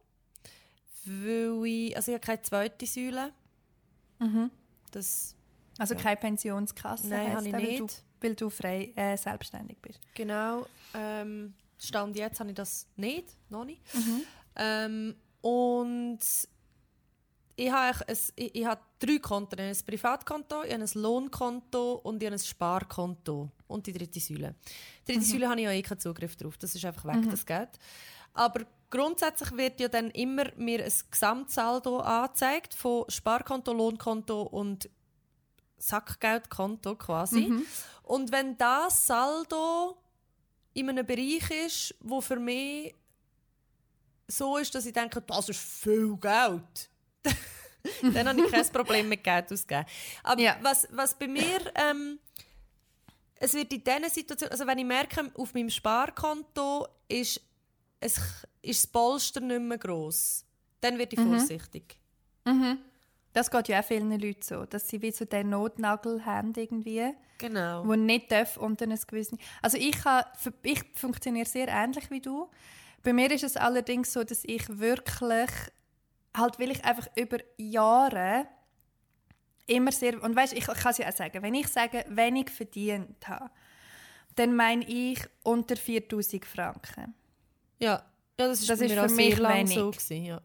[1.09, 3.33] weil ich, also ich habe keine zweite Säule.
[4.91, 5.35] Das,
[5.79, 8.05] Also keine Pensionskasse Nein, habe ich das, weil Du, nicht.
[8.21, 10.01] weil du frei, äh, selbstständig bist.
[10.15, 10.67] genau.
[10.95, 13.81] Ähm, Stand jetzt habe ich das nicht, noch nicht.
[14.57, 16.19] Ähm, und
[17.55, 19.61] ich habe, ein, ich, ich habe drei Konten.
[19.61, 23.51] Ein Privatkonto, ich habe ein Lohnkonto und ich habe ein Sparkonto.
[23.69, 24.55] Und die dritte Säule.
[25.07, 26.57] Die dritte Säule habe ich ja eh keinen Zugriff drauf.
[26.59, 27.69] Das ist einfach weg, das Geld.
[28.35, 34.89] Aber grundsätzlich wird ja dann immer mir ein Gesamtsaldo angezeigt von Sparkonto, Lohnkonto und
[35.79, 37.53] Sackgeldkonto quasi.
[38.03, 39.97] Und wenn das Saldo
[40.75, 42.95] in einem Bereich ist, wo für mich
[44.27, 46.91] so ist, dass ich denke, das ist viel Geld,
[48.15, 49.87] dann habe ich kein Problem mit Geld auszugeben.
[50.23, 50.57] Aber Ja.
[50.63, 52.19] was, was bei mir, ähm,
[53.37, 57.41] es wird in diesen Situationen, also wenn ich merke, auf meinem Sparkonto ist,
[58.01, 58.19] es,
[58.63, 60.45] ist das Polster nicht mehr gross,
[60.81, 61.99] dann werde ich vorsichtig.
[63.33, 67.13] Das geht ja auch vielen Leuten so, dass sie wie so den Notnagel haben irgendwie,
[67.39, 67.87] Genau.
[67.87, 69.39] wo nicht darf unter einem gewissen...
[69.63, 69.97] Also ich,
[70.63, 72.49] ich funktioniere sehr ähnlich wie du.
[73.03, 75.51] Bei mir ist es allerdings so, dass ich wirklich,
[76.37, 78.47] halt will ich einfach über Jahre
[79.67, 80.21] immer sehr...
[80.23, 83.51] Und weißt, ich kann es ja auch sagen, wenn ich sage, wenig verdient habe,
[84.35, 87.15] dann meine ich unter 4000 Franken.
[87.81, 87.95] Ja.
[87.95, 88.03] ja,
[88.37, 89.75] das ist, Das ist für mich wenig.
[89.75, 90.41] so gewesen, ja.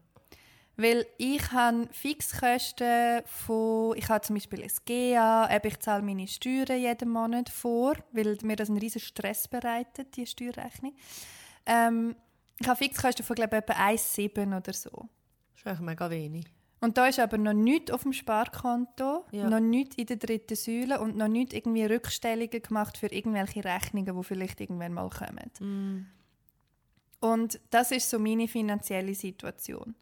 [0.76, 6.26] Weil ich habe Fixkosten von, ich habe zum Beispiel ein GA, eben ich zahle meine
[6.26, 10.94] Steuern jeden Monat vor, weil mir das einen riesen Stress bereitet, die Steuerrechnung.
[11.66, 12.16] Ähm,
[12.58, 14.90] ich habe Fixkosten von, glaube ich, etwa 1,7 oder so.
[14.90, 16.46] Das ist eigentlich mega wenig.
[16.80, 19.48] Und da ist aber noch nichts auf dem Sparkonto, Ja.
[19.48, 24.16] noch nichts in der dritten Säule und noch nichts irgendwie Rückstellungen gemacht für irgendwelche Rechnungen,
[24.16, 26.10] die vielleicht irgendwann mal kommen.
[27.24, 29.94] Und das ist so meine finanzielle Situation.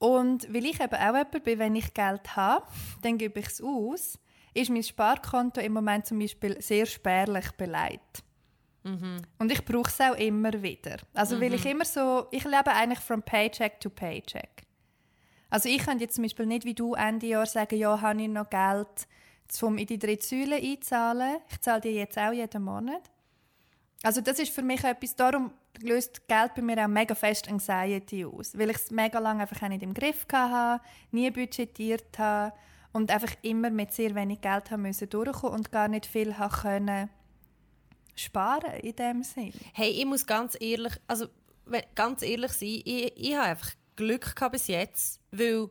[0.00, 2.66] Und weil ich eben auch jemand bin, wenn ich Geld habe,
[3.02, 4.18] dann gebe ich es aus,
[4.52, 8.24] ist mein Sparkonto im Moment zum Beispiel sehr spärlich beleidigt.
[9.38, 10.96] Und ich brauche es auch immer wieder.
[11.14, 14.64] Also weil ich immer so, ich lebe eigentlich from Paycheck to Paycheck.
[15.50, 18.28] Also ich kann jetzt zum Beispiel nicht wie du Ende Jahr sagen, ja, habe ich
[18.28, 19.06] noch Geld,
[19.62, 21.36] um in die dritte Säule einzahlen.
[21.48, 23.08] Ich zahle dir jetzt auch jeden Monat.
[24.02, 28.24] Also das ist für mich etwas, darum löst Geld bei mir auch mega fest Anxiety
[28.24, 32.54] aus, weil ich es mega lange einfach nicht im Griff hatte, nie budgetiert habe
[32.92, 36.52] und einfach immer mit sehr wenig Geld haben müssen durchkommen und gar nicht viel haben
[36.52, 37.10] können
[38.16, 39.52] sparen in dem Sinn.
[39.72, 41.26] Hey, ich muss ganz ehrlich, also
[41.94, 45.68] ganz ehrlich sein, ich, ich habe einfach Glück gehabt bis jetzt, weil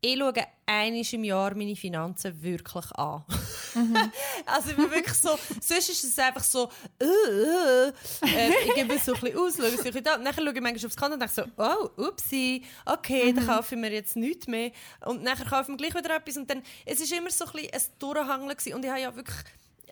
[0.00, 0.34] ich schaue
[0.66, 3.24] einmal im Jahr meine Finanzen wirklich an.
[3.74, 3.96] Mhm.
[4.46, 6.70] also ich bin wirklich so, sonst ist es einfach so,
[7.00, 7.92] äh, äh,
[8.24, 10.14] äh ich gebe es so ein bisschen aus, schaue es ein bisschen da.
[10.16, 13.36] Und dann schaue ich manchmal aufs Konto und denke so, oh, upsi, okay, mhm.
[13.36, 14.72] dann kaufe ich mir jetzt nichts mehr.
[15.04, 16.36] Und dann kaufe ich mir gleich wieder etwas.
[16.36, 18.74] Und dann, es war immer so ein bisschen ein Durchhangeln gewesen.
[18.74, 19.36] Und ich habe ja wirklich,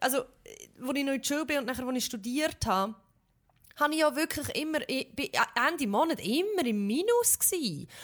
[0.00, 2.94] also, als ich noch in der Schule bin und nachher, als ich studiert habe,
[3.80, 5.30] habe ich ja wirklich immer, ich bin
[5.68, 7.38] Ende Monat immer im Minus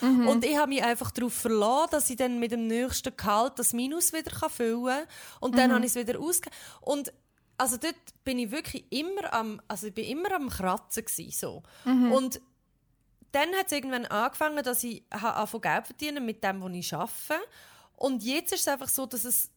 [0.00, 0.28] Mhm.
[0.28, 3.72] Und ich habe mich einfach darauf verlassen, dass ich dann mit dem nächsten Gehalt das
[3.72, 5.06] Minus wieder füllen kann.
[5.40, 5.74] Und dann mhm.
[5.74, 6.56] habe ich es wieder ausgegeben.
[6.80, 7.12] Und
[7.58, 11.62] also dort bin ich wirklich immer am, also ich bin immer am Kratzen gewesen, so.
[11.84, 12.12] Mhm.
[12.12, 12.40] Und
[13.32, 17.44] dann hat es irgendwann angefangen, dass ich anfangen Geld verdienen mit dem, was ich arbeite.
[17.96, 19.50] Und jetzt ist es einfach so, dass es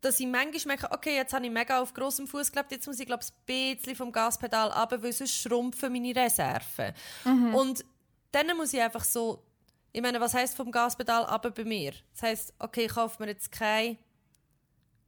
[0.00, 3.00] dass ich manchmal merke, okay, jetzt habe ich mega auf grossem Fuß gelebt, jetzt muss
[3.00, 6.94] ich glaube ein bisschen vom Gaspedal ab, weil sonst schrumpfen meine Reserven.
[7.24, 7.54] Mhm.
[7.54, 7.84] Und
[8.30, 9.42] dann muss ich einfach so,
[9.92, 11.92] ich meine, was heißt vom Gaspedal ab bei mir?
[12.12, 13.96] Das heißt, okay, ich kaufe mir jetzt keine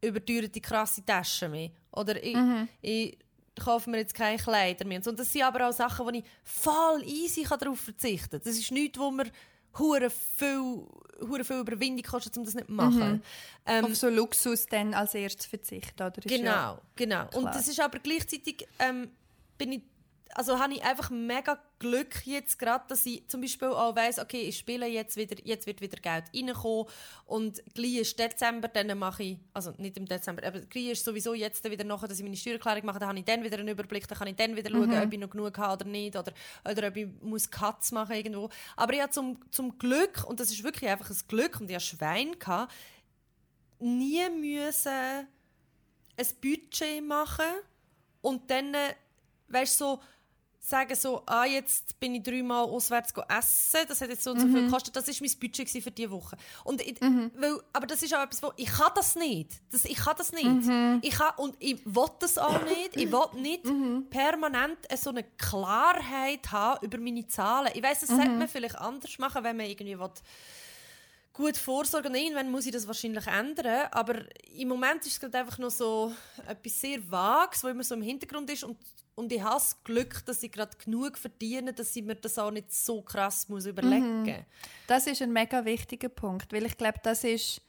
[0.03, 2.69] überteuerte krasse Tasche mehr oder ich, mhm.
[2.81, 3.19] ich
[3.59, 5.01] kaufe mir jetzt keine Kleider mehr.
[5.07, 8.41] Und das sind aber auch Sachen, wo ich voll easy darauf verzichten kann.
[8.43, 9.31] Das ist nichts, wo mir
[9.79, 10.87] hure viel,
[11.21, 13.13] hure viel Überwindung kostet, um das nicht zu machen.
[13.13, 13.23] Mhm.
[13.67, 16.21] Ähm, Auf so Luxus dann als erstes verzichten, oder?
[16.25, 17.27] Genau, ja genau.
[17.27, 17.43] Klar.
[17.43, 19.11] Und das ist aber gleichzeitig ähm,
[19.59, 19.83] bin ich
[20.35, 24.43] also habe ich einfach mega Glück jetzt gerade, dass ich zum Beispiel auch weiss, okay,
[24.43, 26.87] ich spiele jetzt wieder, jetzt wird wieder Geld reinkommen
[27.27, 31.35] und gleich ist Dezember, dann mache ich, also nicht im Dezember, aber gleich ist sowieso
[31.35, 34.07] jetzt wieder nachher, dass ich meine Steuererklärung mache, dann habe ich dann wieder einen Überblick,
[34.07, 35.03] dann kann ich dann wieder schauen, mhm.
[35.03, 36.33] ob ich noch genug habe oder nicht oder,
[36.69, 38.51] oder ob ich muss Cuts machen irgendwo.
[38.77, 41.77] Aber ich habe zum, zum Glück, und das ist wirklich einfach ein Glück, und ich
[41.77, 42.73] hatte Schwein, gehabt,
[43.81, 47.45] nie müssen ein Budget machen
[48.21, 48.75] und dann,
[49.49, 50.01] weißt du, so,
[50.71, 54.47] sagen so, ah, jetzt bin ich dreimal auswärts essen, das hat jetzt so und so
[54.47, 54.67] viel mhm.
[54.67, 56.37] gekostet, das war mein Budget für diese Woche.
[56.65, 57.31] Und ich, mhm.
[57.37, 59.51] weil, aber das ist auch etwas, wo, ich kann das nicht.
[59.71, 60.45] Das, ich kann das nicht.
[60.45, 61.01] Mhm.
[61.03, 62.97] Ich kann, und ich will das auch nicht.
[62.97, 64.07] Ich will nicht mhm.
[64.09, 67.71] permanent so eine Klarheit haben über meine Zahlen.
[67.75, 68.39] Ich weiss, das sollte mhm.
[68.39, 70.11] man vielleicht anders machen, wenn man irgendwie will,
[71.33, 72.15] gut vorsorgen.
[72.15, 73.89] Irgendwann muss ich das wahrscheinlich ändern.
[73.91, 74.17] Aber
[74.57, 76.13] im Moment ist es einfach noch so
[76.47, 78.65] etwas sehr Vages, was immer so im Hintergrund ist.
[78.65, 78.77] Und,
[79.21, 82.51] und ich habe das Glück, dass ich gerade genug verdiene, dass ich mir das auch
[82.51, 84.29] nicht so krass muss überlegen muss.
[84.29, 84.45] Mhm.
[84.87, 87.61] Das ist ein mega wichtiger Punkt, weil ich glaube, das ist...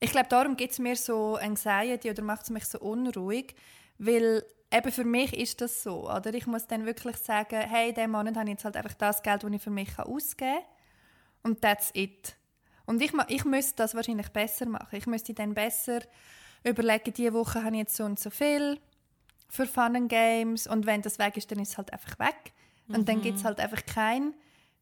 [0.00, 3.54] Ich glaube, darum gibt es mir so Anxiety oder macht es mich so unruhig,
[3.98, 6.34] weil eben für mich ist das so, oder?
[6.34, 9.44] Ich muss dann wirklich sagen, hey, diesen Monat habe ich jetzt halt einfach das Geld,
[9.44, 12.36] das ich für mich ausgeben kann und that's it.
[12.84, 14.96] Und ich, ich müsste das wahrscheinlich besser machen.
[14.96, 16.00] Ich müsste dann besser
[16.64, 18.80] überlegen, diese Woche habe ich jetzt so und so viel
[19.48, 22.52] für Fun and Games und wenn das weg ist, dann ist es halt einfach weg.
[22.88, 23.04] Und mhm.
[23.04, 24.34] dann gibt es halt einfach kein,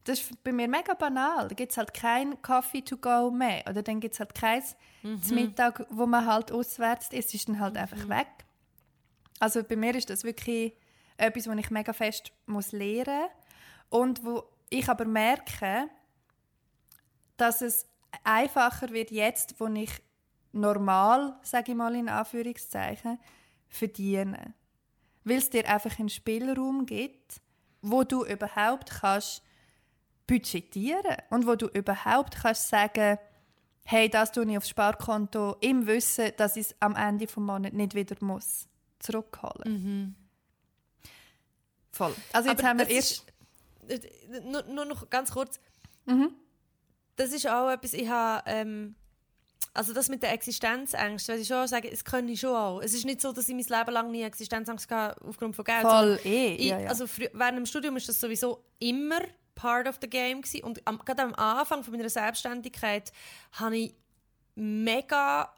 [0.03, 3.63] das ist bei mir mega banal, da gibt es halt kein Coffee to go mehr
[3.67, 4.63] oder dann gibt es halt kein
[5.01, 5.19] mhm.
[5.31, 7.79] Mittag, wo man halt auswärts ist, ist dann halt mhm.
[7.81, 8.27] einfach weg.
[9.39, 10.73] Also bei mir ist das wirklich
[11.17, 13.27] etwas, was ich mega fest muss lernen
[13.89, 15.89] und wo ich aber merke,
[17.37, 17.87] dass es
[18.23, 19.91] einfacher wird jetzt, wo ich
[20.51, 23.19] normal, sage ich mal in Anführungszeichen,
[23.67, 24.53] verdiene.
[25.23, 27.41] Weil es dir einfach einen Spielraum gibt,
[27.81, 29.41] wo du überhaupt kannst
[30.27, 33.17] budgetieren und wo du überhaupt kannst sagen,
[33.83, 37.75] hey, das tue ich aufs Sparkonto im Wissen, dass ich es am Ende des Monats
[37.75, 38.67] nicht wieder muss
[38.99, 39.63] zurückholen.
[39.65, 40.15] Mhm.
[41.91, 42.15] Voll.
[42.33, 43.25] Also jetzt Aber haben wir erst...
[43.87, 45.59] Ist, nur, nur noch ganz kurz.
[46.05, 46.33] Mhm
[47.15, 48.95] das ist auch etwas, ich habe, ähm,
[49.75, 52.81] also das mit der Existenzängst, weil ich schon sagen, es kann ich schon auch.
[52.81, 55.81] Es ist nicht so, dass ich mein Leben lang nie Existenzangst hatte aufgrund von Geld.
[55.81, 56.55] Voll, eh.
[56.55, 56.89] Ich, ja, ja.
[56.89, 59.19] Also während dem Studium ist das sowieso immer
[59.53, 60.63] part of the game gewesen.
[60.63, 63.11] und am, gerade am Anfang von meiner Selbstständigkeit
[63.51, 63.95] habe ich
[64.55, 65.53] mega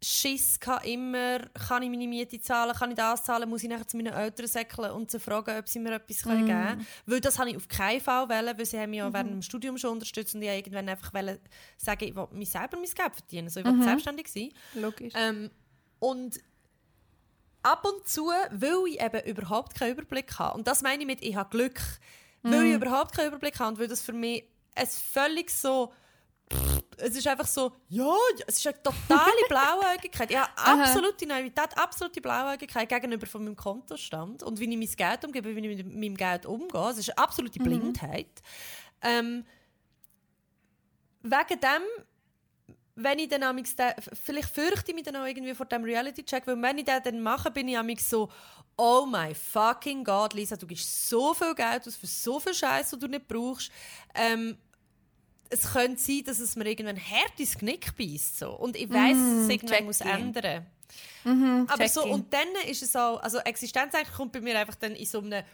[0.00, 3.96] Schiss immer, kann ich meine Miete zahlen, kann ich das zahlen, muss ich nachher zu
[3.96, 6.28] meinen Eltern säckeln und sie fragen, ob sie mir etwas mm.
[6.28, 6.86] geben können.
[7.06, 9.30] Weil das habe ich auf keinen Fall wollen, weil sie haben mich ja mm während
[9.32, 11.38] dem Studium schon unterstützt und ich irgendwann einfach wollen
[11.76, 14.50] sagen, ich will mir selber mein Geld verdienen, so, ich will mm selbstständig sein.
[14.74, 15.12] Logisch.
[15.16, 15.50] Ähm,
[15.98, 16.38] und
[17.64, 21.22] ab und zu, weil ich eben überhaupt keinen Überblick habe, und das meine ich mit,
[21.22, 21.80] ich habe Glück,
[22.42, 22.82] weil ich mhm.
[22.82, 24.44] überhaupt keinen Überblick habe und weil das für mich
[24.76, 25.92] ein völlig so
[26.98, 28.12] es ist einfach so, ja,
[28.46, 30.34] es ist eine totale Blauäugigkeit.
[30.34, 35.54] Habe absolute Naivität, absolute Blauäugigkeit gegenüber von meinem Kontostand und wie ich mein Geld umgebe,
[35.54, 36.90] wie ich mit meinem Geld umgehe.
[36.90, 38.42] Es ist eine absolute Blindheit.
[39.02, 39.44] Ähm,
[41.22, 41.82] wegen dem
[43.00, 43.66] wenn ich dann den,
[44.24, 47.20] vielleicht fürchte ich mich dann auch irgendwie vor dem Reality-Check, weil wenn ich den dann
[47.20, 48.28] mache, bin ich amix so,
[48.76, 52.90] oh my fucking God, Lisa, du gibst so viel Geld aus für so viel Scheiß,
[52.90, 53.70] den du nicht brauchst.
[54.14, 54.58] Ähm,
[55.50, 58.38] es könnte sein, dass es mir irgendwann hart ins Knick beißt.
[58.38, 58.50] So.
[58.50, 60.66] Und ich weiß, mm, dass es irgendwann muss ändern
[61.24, 64.94] Mhm, Aber so, und dann ist es auch, also Existenz kommt bei mir einfach dann
[64.94, 65.44] in so, einer,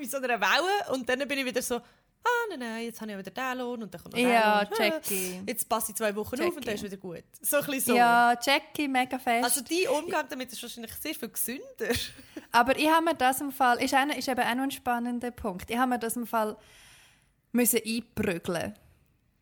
[0.00, 3.10] in so einer Welle und dann bin ich wieder so, ah, nein, nein, jetzt habe
[3.12, 4.70] ich wieder den Lohn und dann kommt noch Ja, Lohn.
[4.78, 5.42] Jackie.
[5.46, 6.48] Jetzt passe ich zwei Wochen Jackie.
[6.50, 7.24] auf und dann ist wieder gut.
[7.40, 7.96] So ein bisschen so.
[7.96, 9.44] Ja, Jackie, mega fest.
[9.44, 11.94] Also dein Umgang damit ist wahrscheinlich sehr viel gesünder.
[12.52, 15.30] Aber ich habe mir das im Fall, ist, eine, ist eben auch noch ein spannender
[15.30, 16.56] Punkt, ich habe mir das im Fall
[17.52, 18.74] müssen einprügeln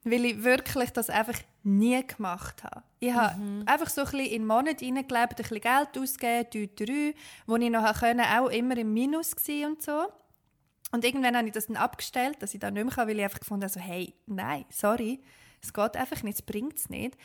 [0.07, 2.83] weil ich wirklich das einfach nie gemacht habe.
[3.01, 3.35] Ich habe
[3.67, 7.15] einfach so ein bisschen in den Monat hineingelebt, ein bisschen Geld ausgegeben, drei, drei,
[7.47, 10.07] wo ich noch können, auch immer im Minus war und so.
[10.93, 13.25] Und irgendwann habe ich das dann abgestellt, dass ich das nicht mehr kann, weil ich
[13.25, 15.21] einfach gefunden habe, so, hey, nein, sorry,
[15.61, 17.17] es geht einfach nicht, es bringt es nicht.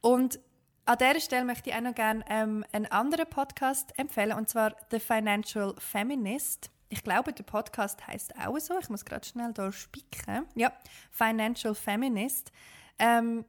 [0.00, 0.38] Und
[0.84, 4.76] an dieser Stelle möchte ich auch noch gerne ähm, einen anderen Podcast empfehlen, und zwar
[4.92, 6.70] The Financial Feminist.
[6.88, 8.78] Ich glaube, der Podcast heißt auch so.
[8.78, 10.46] Ich muss gerade schnell da spicken.
[10.54, 10.72] Ja,
[11.10, 12.50] Financial Feminist.
[12.98, 13.44] Ähm,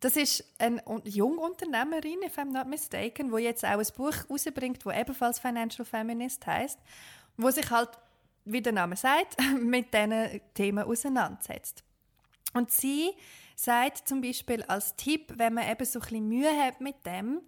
[0.00, 4.86] das ist eine Un- Jungunternehmerin, if I'm not mistaken, wo jetzt auch ein Buch rausbringt,
[4.86, 6.78] wo ebenfalls Financial Feminist heißt,
[7.36, 7.90] wo sich halt,
[8.44, 11.84] wie der Name sagt, mit diesen Themen auseinandersetzt.
[12.54, 13.10] Und sie
[13.56, 17.42] sagt zum Beispiel als Tipp, wenn man eben so ein bisschen Mühe hat mit dem,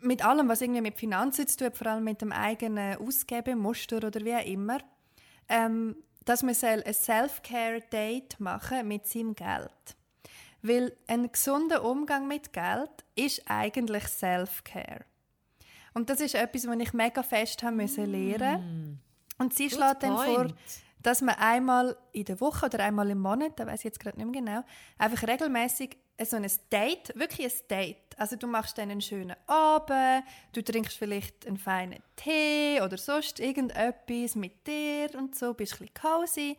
[0.00, 3.98] mit allem, was irgendwie mit Finanzen zu tun hat, vor allem mit dem eigenen Ausgebemuster
[3.98, 4.78] oder wie auch immer,
[5.48, 9.96] ähm, dass man soll ein Self-Care-Date machen mit seinem Geld.
[10.60, 15.04] Weil ein gesunder Umgang mit Geld ist eigentlich Self-Care.
[15.94, 19.00] Und das ist etwas, was ich mega fest haben müssen lernen.
[19.38, 20.48] Und sie schlägt dann vor,
[21.02, 24.18] dass man einmal in der Woche oder einmal im Monat, da weiß ich jetzt gerade
[24.18, 24.64] nicht mehr genau,
[24.98, 28.18] einfach regelmäßig so ein Date, wirklich ein Date.
[28.18, 33.38] Also du machst dann einen schönen Abend, du trinkst vielleicht einen feinen Tee oder sonst
[33.38, 36.56] irgendetwas mit dir und so, bist ein bisschen cozy.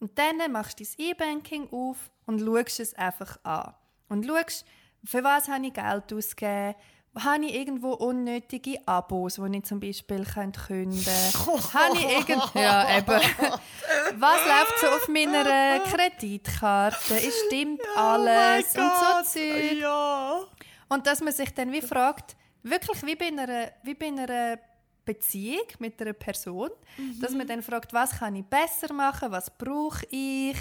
[0.00, 3.74] Und dann machst du dein E-Banking auf und schaust es einfach an.
[4.08, 4.66] Und schaust,
[5.04, 6.74] für was habe ich Geld ausgegeben,
[7.14, 11.74] habe ich irgendwo unnötige Abos, die ich zum Beispiel könnte künden könnte?
[11.74, 12.42] habe ich irgend...
[12.54, 13.20] Ja, eben.
[14.16, 17.14] Was läuft so auf meiner Kreditkarte?
[17.14, 18.90] Es stimmt alles und
[19.24, 19.78] so Zeug.
[19.78, 20.40] Ja.
[20.88, 24.58] Und dass man sich dann wie fragt, wirklich wie bei einer, wie bei einer
[25.04, 26.70] Beziehung mit einer Person,
[27.20, 30.56] dass man dann fragt, was kann ich besser machen, was brauche ich,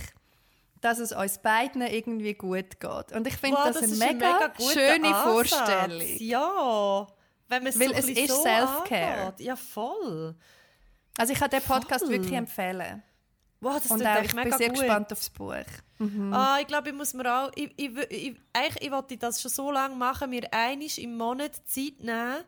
[0.82, 3.12] dass es uns beiden irgendwie gut geht.
[3.14, 5.24] Und ich finde Wow, das, eine ist ein mega, schöne Ansatz.
[5.24, 6.18] Vorstellung.
[6.18, 7.08] Ja.
[7.48, 9.22] Wenn man es Weil so es ist so Self-Care.
[9.28, 9.46] angeht.
[9.46, 10.36] Ja, voll.
[11.18, 12.14] Also ich kann den Podcast Voll.
[12.14, 13.04] wirklich empfehlen.
[13.60, 14.80] Wow, das Und auch, ich bin mega sehr gut.
[14.80, 15.54] gespannt aufs Buch.
[16.32, 17.52] Ah, ich glaube, ich muss mir auch...
[17.54, 21.52] Ich, ich, ich, eigentlich, ich wollte das schon so lange machen, mir einmal im Monat
[21.68, 22.44] Zeit nehmen,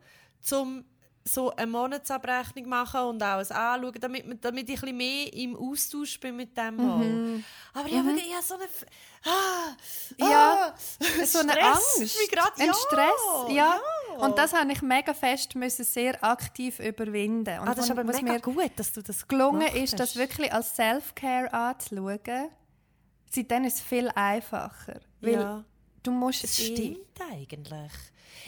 [0.51, 0.84] um
[1.26, 6.19] so eine Monatsabrechnung machen und auch es anschauen, damit, damit ich ein mehr im Austausch
[6.19, 7.43] bin mit dem mal.
[7.74, 8.65] Aber ich habe wirklich ich habe so eine...
[9.26, 9.76] Ah,
[10.17, 12.59] Ja, ah, so eine Angst, grad.
[12.59, 13.80] ein ja, Stress, ja.
[14.17, 17.59] Und das habe ich mega fest müssen sehr aktiv überwinden.
[17.59, 20.15] Und Ah, das ist aber was mega mir gut, dass du das gelungen ist, das
[20.17, 22.49] wirklich als Self-Care anzuschauen.
[23.32, 24.99] Seitdem ist es viel einfacher.
[25.21, 25.63] Weil Ja.
[26.04, 27.91] Du musst Es eh- stimmt eigentlich.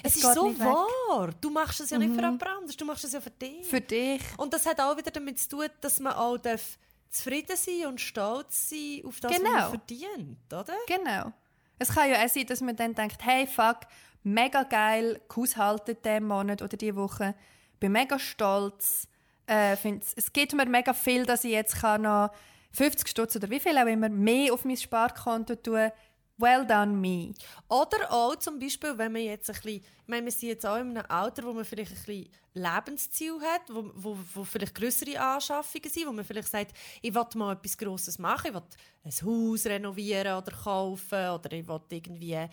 [0.04, 1.30] Es Es, ist so wahr.
[1.42, 3.66] Du machst es ja nicht für jemand anderes, du machst es ja für dich.
[3.66, 4.22] für dich.
[4.38, 6.78] und das hat auch wieder damit zu tun, dass man auch darf
[7.10, 9.52] zufrieden sein und stolz sein auf das, was Genau.
[9.52, 10.74] man verdient, oder?
[10.88, 11.32] Genau.
[11.80, 13.80] Es kann ja auch sein, dass man dann denkt, hey, fuck,
[14.24, 17.36] mega geil, gehaushaltet diesen Monat oder diese Woche,
[17.80, 19.08] bin mega stolz,
[19.48, 19.78] äh,
[20.16, 22.32] es gibt mir mega viel, dass ich jetzt kann noch
[22.72, 25.92] 50 Stutz oder wie viel auch immer mehr auf mein Sparkonto tun
[26.38, 27.34] Well done me.
[27.70, 30.76] Oder auch zum Beispiel, wenn man jetzt ein bisschen, ich meine, wir sind jetzt auch
[30.76, 35.18] in einem Alter, wo man vielleicht ein bisschen Lebensziel hat, wo, wo, wo vielleicht größere
[35.18, 38.64] Anschaffungen sind, wo man vielleicht sagt, ich will mal etwas Grosses machen, ich will
[39.06, 42.50] ein Haus renovieren oder kaufen oder ich will irgendwie ein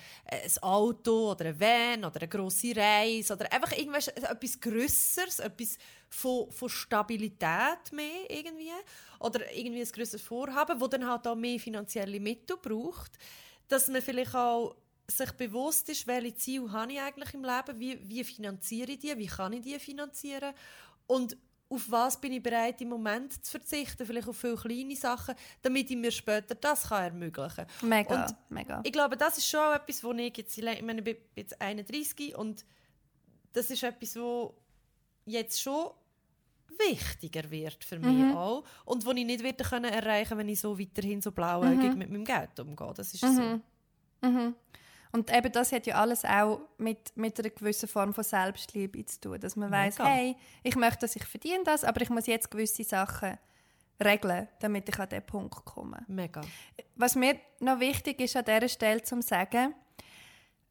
[0.61, 5.77] Auto oder ein Van oder eine grosse Reise oder einfach irgendwas, etwas Grösseres, etwas
[6.09, 8.71] von, von Stabilität mehr irgendwie
[9.19, 13.19] oder irgendwie ein grösseres Vorhaben, wo dann halt auch mehr finanzielle Mittel braucht
[13.73, 14.77] dass man vielleicht auch
[15.09, 19.17] sich bewusst ist, welche Ziele habe ich eigentlich im Leben, wie, wie finanziere ich die,
[19.17, 20.55] wie kann ich die finanzieren
[21.07, 21.37] und
[21.69, 25.91] auf was bin ich bereit im Moment zu verzichten, vielleicht auf viele kleine Sachen, damit
[25.91, 27.89] ich mir später das kann ermöglichen kann.
[27.89, 28.81] Mega, und mega.
[28.85, 31.59] Ich glaube, das ist schon auch etwas, wo ich jetzt, ich meine, ich bin jetzt
[31.59, 32.67] 31 und
[33.55, 34.55] das ist etwas, wo
[35.25, 35.93] jetzt schon
[36.79, 38.37] wichtiger wird für mich mhm.
[38.37, 41.99] auch und wo ich nicht wieder können erreichen wenn ich so weiterhin so blauäugig mhm.
[41.99, 42.93] mit meinem Geld umgehe.
[42.95, 43.63] Das ist mhm.
[44.23, 44.29] so.
[44.29, 44.55] Mhm.
[45.13, 49.21] Und eben das hat ja alles auch mit, mit einer gewissen Form von Selbstliebe zu
[49.21, 49.41] tun.
[49.41, 52.83] Dass man weiß, hey, ich möchte, dass ich verdiene das, aber ich muss jetzt gewisse
[52.83, 53.39] Sachen
[54.03, 56.03] regeln, damit ich an diesen Punkt komme.
[56.09, 56.41] Mega.
[56.97, 59.75] Was mir noch wichtig ist an dieser Stelle zu sagen,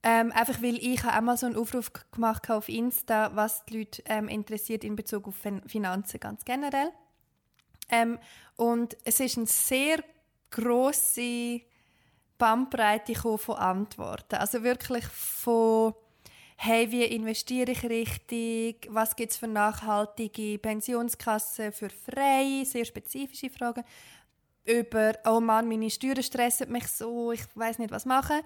[0.03, 3.79] ähm, einfach weil ich auch mal so einen Aufruf gemacht habe auf Insta, was die
[3.79, 5.35] Leute ähm, interessiert in Bezug auf
[5.67, 6.91] Finanzen ganz generell.
[7.89, 8.17] Ähm,
[8.55, 10.03] und es ist eine sehr
[10.49, 11.61] grosse
[12.37, 14.35] Bandbreite von Antworten.
[14.35, 15.93] Also wirklich von
[16.63, 23.49] hey, wie investiere ich richtig, was gibt es für nachhaltige Pensionskassen für frei, sehr spezifische
[23.49, 23.83] Fragen,
[24.63, 28.41] über, oh Mann, meine Steuern stressen mich so, ich weiß nicht, was machen.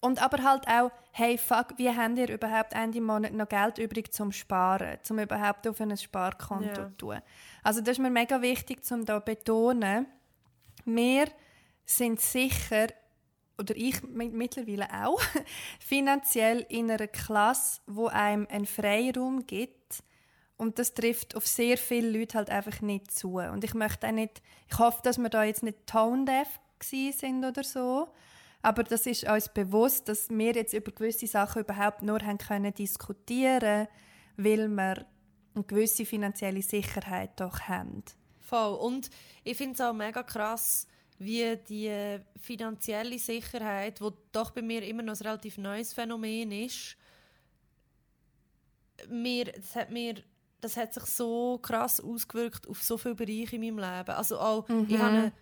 [0.00, 4.12] Und aber halt auch, hey, fuck, wie habt ihr überhaupt Ende Monat noch Geld übrig
[4.12, 7.18] zum Sparen, zum überhaupt auf ein Sparkonto zu tun.
[7.62, 10.06] Also das ist mir mega wichtig, um da zu betonen,
[10.86, 11.26] wir
[11.84, 12.88] sind sicher
[13.58, 15.20] oder ich mittlerweile auch,
[15.80, 20.02] finanziell in einer Klasse, wo einem einen Freiraum gibt.
[20.56, 23.36] Und das trifft auf sehr viele Leute halt einfach nicht zu.
[23.36, 26.48] Und ich möchte auch nicht, ich hoffe, dass wir da jetzt nicht tone-deaf
[26.82, 28.08] sind oder so.
[28.62, 32.74] Aber das ist uns bewusst, dass wir jetzt über gewisse Sachen überhaupt nur haben können
[32.74, 33.88] diskutieren,
[34.36, 35.06] weil wir
[35.54, 38.04] eine gewisse finanzielle Sicherheit doch haben.
[38.40, 38.74] Voll.
[38.74, 39.10] Und
[39.44, 40.86] ich finde es auch mega krass,
[41.18, 46.96] wie die finanzielle Sicherheit, wo doch bei mir immer noch ein relativ neues Phänomen ist,
[49.08, 50.22] mir, das, hat mir,
[50.60, 54.10] das hat sich so krass ausgewirkt auf so viele Bereiche in meinem Leben.
[54.10, 54.86] Also auch, mhm.
[54.88, 55.32] ich habe eine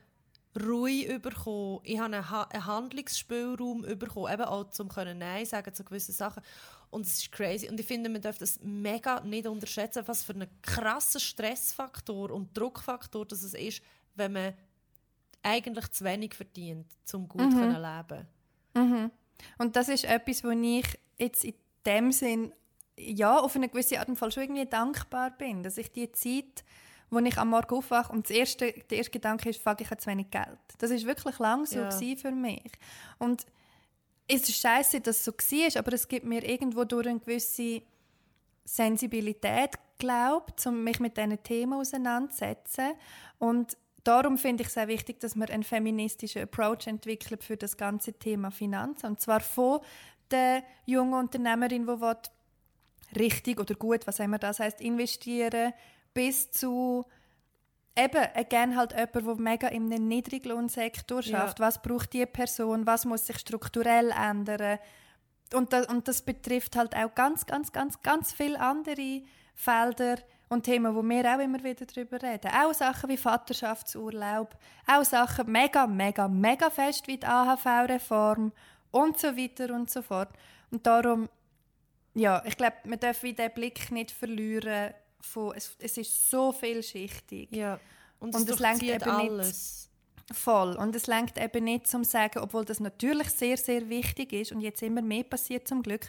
[0.60, 5.72] Ruhe bekommen, ich habe einen, ha einen Handlungsspielraum bekommen, eben auch zum können Nein sagen
[5.74, 6.42] zu gewissen Sachen.
[6.90, 7.68] Und es ist crazy.
[7.68, 12.56] Und ich finde, man darf das mega nicht unterschätzen, was für einen krassen Stressfaktor und
[12.56, 13.82] Druckfaktor das ist,
[14.14, 14.54] wenn man
[15.42, 17.52] eigentlich zu wenig verdient, um gut mhm.
[17.52, 18.28] zu leben.
[18.74, 19.10] Mhm.
[19.58, 20.86] Und das ist etwas, wo ich
[21.18, 21.54] jetzt in
[21.84, 22.52] dem Sinn
[22.98, 26.64] ja, auf eine gewisse Art und Weise schon irgendwie dankbar bin, dass ich die Zeit,
[27.10, 29.98] wo ich am Morgen aufwache und das erste, der erste Gedanke ist, fuck, ich habe
[29.98, 30.58] zu wenig Geld.
[30.78, 31.90] Das ist wirklich lang so ja.
[31.90, 32.72] für mich.
[33.18, 33.46] Und
[34.26, 37.82] es ist scheiße, dass es so war, aber es gibt mir irgendwo durch eine gewisse
[38.64, 42.92] Sensibilität, glaube um mich mit diesen Themen auseinanderzusetzen.
[43.38, 47.76] Und darum finde ich es sehr wichtig, dass man einen feministischen Approach entwickelt für das
[47.76, 49.06] ganze Thema Finanzen.
[49.06, 49.80] Und zwar von
[50.30, 55.72] der jungen Unternehmerin, die richtig oder gut, was immer das heißt, investieren,
[56.14, 57.04] bis zu
[57.98, 61.58] eben again halt jemand, der mega im Niedriglohnsektor schafft.
[61.58, 61.66] Ja.
[61.66, 62.86] Was braucht die Person?
[62.86, 64.78] Was muss sich strukturell ändern?
[65.54, 69.22] Und das, und das betrifft halt auch ganz, ganz, ganz, ganz viele andere
[69.54, 72.50] Felder und Themen, wo wir auch immer wieder darüber reden.
[72.52, 74.56] Auch Sachen wie Vaterschaftsurlaub,
[74.86, 78.52] auch Sachen mega, mega, mega fest wie die AHV-Reform
[78.90, 80.30] und so weiter und so fort.
[80.70, 81.28] Und darum,
[82.14, 87.54] ja, ich glaube, wir dürfen den Blick nicht verlieren von, es, es ist so vielschichtig.
[87.54, 87.80] Ja.
[88.20, 89.90] Und es, und es lenkt eben alles.
[90.28, 90.76] Nicht, voll.
[90.76, 94.60] Und es lenkt eben nicht zum sagen, obwohl das natürlich sehr, sehr wichtig ist und
[94.60, 96.08] jetzt immer mehr passiert zum Glück,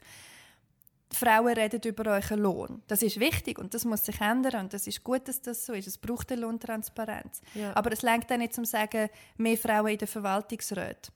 [1.11, 2.83] Frauen reden über euren Lohn.
[2.87, 5.73] Das ist wichtig und das muss sich ändern und das ist gut, dass das so
[5.73, 5.87] ist.
[5.87, 7.41] Es braucht eine Lohntransparenz.
[7.55, 7.75] Ja.
[7.75, 11.11] Aber es lenkt auch nicht zum sagen, mehr Frauen in den Verwaltungsräten.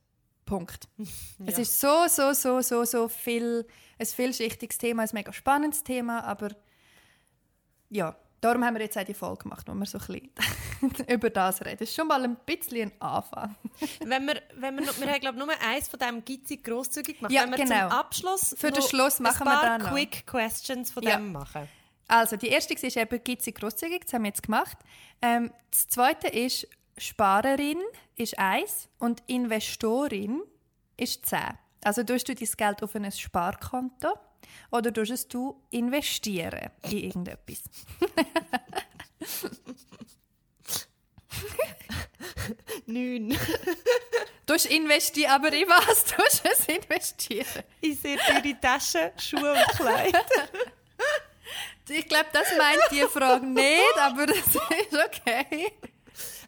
[0.46, 0.88] Punkt.
[0.98, 1.06] ja.
[1.46, 3.66] Es ist so, so, so, so, so viel,
[4.00, 6.50] ein vielschichtiges Thema, ein mega spannendes Thema, aber
[7.94, 10.30] ja, darum haben wir jetzt auch die Folge gemacht, wo wir so ein
[10.86, 11.78] bisschen über das reden.
[11.80, 13.56] Das ist schon mal ein bisschen ein Anfang.
[14.04, 17.32] wenn wir, wenn wir, wir haben glaube nur eins von diesem Gizzi grosszügig gemacht.
[17.32, 17.90] Ja, wenn wir genau.
[17.90, 19.92] zum Abschluss für den Schluss machen wir dann noch.
[19.92, 21.18] Quick Questions von ja.
[21.18, 21.68] dem machen.
[22.08, 24.78] Also die erste ist eben Gizzi grosszügig, das haben wir jetzt gemacht.
[25.22, 26.68] Ähm, das zweite ist
[26.98, 27.82] Sparerin
[28.16, 30.42] ist eins und Investorin
[30.98, 31.58] ist zehn.
[31.84, 34.14] Also tust du dein Geld auf ein Sparkonto
[34.72, 37.64] oder tust du investieren in irgendetwas?
[42.86, 43.38] Neun.
[44.46, 46.22] Du investieren, aber in was du
[46.52, 47.64] es investieren?
[47.82, 50.26] In sehr teure Taschen, Schuhe und Kleider.
[51.90, 55.74] Ich glaube, das meint die Frage nicht, aber das ist okay.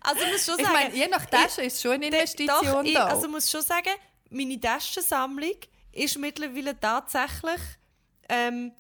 [0.02, 2.84] Also muss schon sagen, ich meine, je nach Tasche ich, ist schon eine Investition doch,
[2.84, 2.84] da.
[2.84, 3.90] Ich, also muss schon sagen,
[4.30, 5.56] meine Taschensammlung
[5.92, 7.62] ist mittlerweile tatsächlich
[8.30, 8.72] ähm,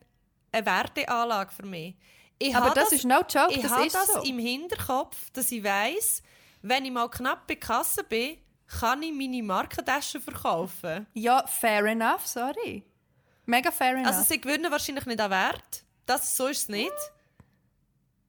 [0.51, 1.95] eine Werteanlage für mich.
[2.37, 4.21] Ich Aber habe das, ist no joke, ich das habe das so.
[4.23, 6.21] im Hinterkopf, dass ich weiss,
[6.61, 8.37] wenn ich mal knapp bei Kasse bin,
[8.79, 11.07] kann ich meine Markentasche verkaufen.
[11.13, 12.83] Ja, fair enough, sorry.
[13.45, 14.07] Mega fair enough.
[14.07, 15.83] Also sie gewinnen wahrscheinlich nicht an Wert.
[16.05, 16.91] Das, so ist es nicht.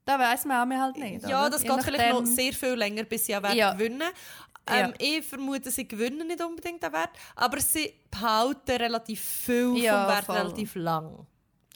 [0.05, 1.27] da weiss man auch halt nicht.
[1.27, 1.51] Ja, oder?
[1.51, 3.73] das Je geht vielleicht noch sehr viel länger, bis sie an Wert Ja.
[3.73, 4.09] gewinnen.
[4.69, 10.05] Ähm, Ich vermute, sie gewinnen nicht unbedingt an Wert, aber sie behalten relativ viel Ja,
[10.07, 10.37] vom Wert voll.
[10.37, 11.27] relativ lang.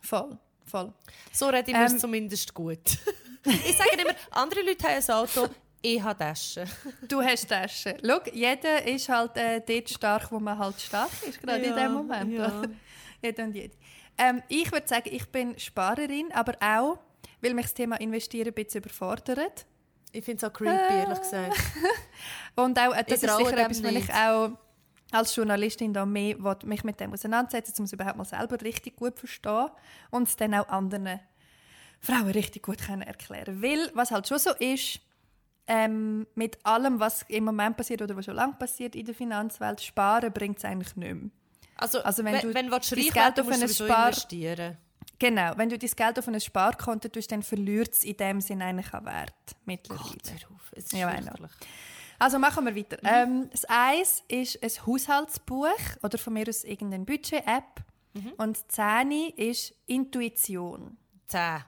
[0.03, 0.93] Voll, voll.
[1.33, 2.79] So rede ich mir Ähm, es zumindest gut.
[3.45, 5.49] ich sage immer, andere Leute haben ein Auto,
[5.83, 6.69] ich habe Taschen.
[7.09, 7.95] Du hast Taschen.
[8.05, 11.77] Schau, jeder ist halt äh, dort stark, wo man halt stark ist, gerade in Ja,
[11.85, 12.33] dem Moment.
[12.33, 12.63] ja.
[13.23, 13.75] jeder und jede.
[14.19, 16.99] Ähm, ich würde sagen, ich bin Sparerin, aber auch,
[17.41, 19.65] weil mich das Thema Investieren ein bisschen überfordert.
[20.13, 21.57] Ich finde es auch creepy, ehrlich gesagt.
[22.57, 24.51] Und auch, äh, das Ich ist sicher etwas, was ich auch
[25.13, 28.97] als Journalistin da mehr will, mich mit dem auseinandersetzen um es überhaupt mal selber richtig
[28.97, 29.69] gut verstehen
[30.11, 31.21] und es dann auch anderen
[32.01, 35.01] Frauen richtig gut können erklären Weil, was halt schon so ist,
[35.67, 39.81] ähm, mit allem, was im Moment passiert oder was schon lange passiert in der Finanzwelt,
[39.81, 41.31] sparen bringt es eigentlich nicht mehr.
[41.77, 44.77] Also, Also wenn wenn, du wenn du reich Geld werden auf musst du Spar- investieren.
[45.21, 48.65] Genau, wenn du dein Geld auf ein Sparkonto tust, dann verliert es in dem Sinne
[48.65, 49.35] eigentlich an Wert
[49.67, 50.03] mittlerweile.
[50.03, 50.73] Gott, hör auf.
[50.73, 51.15] Es ist Ja.
[52.19, 52.99] Also machen wir weiter.
[53.05, 55.69] Ähm, das Eins ist ein Haushaltsbuch
[56.03, 57.83] oder von mir aus irgendeine Budget-App.
[58.39, 60.97] Und das Zehni ist Intuition.
[61.29, 61.63] Zehn.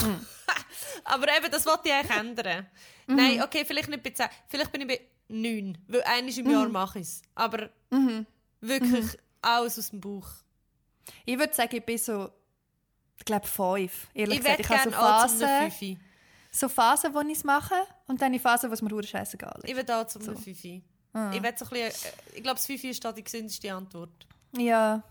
[0.00, 0.26] Hm.
[1.04, 2.66] Aber eben, das wollte ich eigentlich ändern.
[3.06, 3.16] Mhm.
[3.16, 4.26] Nein, okay, vielleicht nicht bei zehn.
[4.48, 5.78] Vielleicht bin ich bei neun.
[5.88, 6.50] Weil einmal im Mhm.
[6.52, 7.22] Jahr mache ich es.
[7.34, 7.70] Aber
[8.60, 10.28] wirklich alles aus dem Bauch.
[11.24, 12.30] Ich würde sagen, ich bin so,
[13.20, 14.08] ich glaube, fünf.
[14.14, 15.98] Ehrlich Ich gesagt, ich habe so Phasen,
[16.50, 17.74] so Phasen, wo ich es mache
[18.08, 19.68] und dann die Phasen, wo es mir hure scheißegal ist.
[19.68, 20.82] Ich werde auch zum Fünfi.
[21.12, 21.30] Ah.
[21.34, 24.26] Ich, will so ein bisschen, äh, ich glaube, das Fünfi ist da die gesündeste Antwort.
[24.56, 25.02] Ja.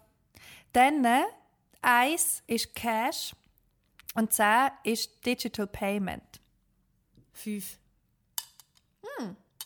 [0.73, 1.21] Dann, äh,
[1.81, 3.33] eins ist Cash
[4.15, 6.23] und zehn ist Digital Payment.
[7.31, 7.77] Fünf.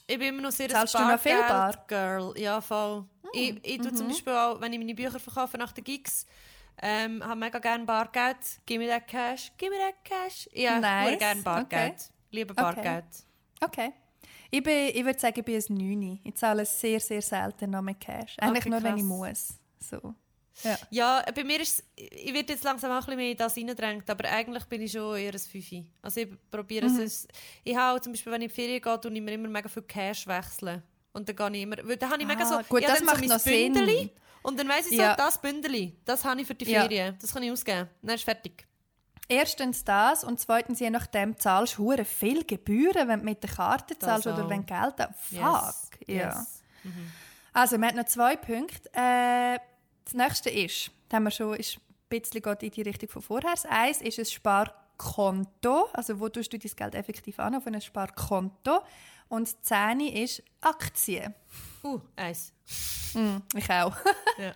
[0.05, 0.77] Ich bin immer noch sehr ein Hm.
[0.87, 1.73] Zahlst du noch viel Bar?
[1.73, 1.79] Hm.
[1.87, 2.33] Girl.
[2.37, 3.05] Ja, voll.
[3.31, 3.95] Ich, ich tue Mhm.
[3.95, 6.25] zum Beispiel auch, wenn ich meine Bücher verkaufe nach den Gigs,
[6.81, 8.37] ähm, habe mega gerne Bargeld.
[8.65, 9.51] Gib mir das Cash.
[9.57, 10.49] Gib mir das Cash.
[10.53, 11.19] Ja, Nice.
[11.19, 11.93] gerne Bargeld.
[11.93, 12.03] Okay.
[12.31, 12.61] Liebe Okay.
[12.61, 13.05] Bargeld.
[13.61, 13.93] Okay.
[14.51, 16.19] Ich, bin, ich würde sagen, ich bin ein 9.
[16.23, 18.35] Ich zahle sehr, sehr selten noch mit Cash.
[18.39, 18.99] Eigentlich Okay, nur, wenn krass.
[18.99, 19.59] ich muss.
[20.01, 20.15] So.
[20.63, 20.77] Ja.
[20.91, 24.07] Ja, bei mir ist ich werde jetzt langsam auch ein bisschen mehr in das reingedrängt,
[24.07, 25.83] aber eigentlich bin ich schon eher ein Fünfi.
[26.03, 26.99] Also ich probiere Mhm.
[26.99, 27.27] es.
[27.63, 29.67] Ich habe zum Beispiel, wenn ich in die Ferien gehe, tue ich mir immer mega
[29.67, 30.83] viel Cash wechseln.
[31.11, 33.17] Und dann gehe ich immer, weil dann habe ich mega Ah, so, gut, das macht
[33.17, 34.09] so noch mein Sinn.
[34.43, 35.15] Und dann weiss ich so, Ja.
[35.15, 36.81] das Bündeli, das habe ich für die Ja.
[36.81, 37.89] Ferien, das kann ich ausgeben.
[38.01, 38.67] Dann ist fertig.
[39.29, 43.95] Erstens das und zweitens, je nachdem, zahlst du viel Gebühren, wenn du mit der Karte
[43.95, 44.95] Das zahlst oder wenn Geld.
[44.97, 45.31] Fuck.
[45.31, 46.07] Yes.
[46.07, 46.13] Ja.
[46.29, 46.61] Yes.
[47.53, 48.89] Also, wir haben noch zwei Punkte.
[48.93, 49.59] Äh,
[50.03, 53.21] das nächste ist, da haben wir schon, ist ein bisschen geht in die Richtung von
[53.21, 53.51] vorher.
[53.51, 57.79] Das eins ist ein Sparkonto, also wo tust du dein Geld effektiv an, auf ein
[57.79, 58.81] Sparkonto.
[59.29, 61.33] Und das Zehni ist Aktien.
[61.83, 62.52] Uh, eins.
[63.55, 63.95] Ich auch.
[64.39, 64.53] Ja.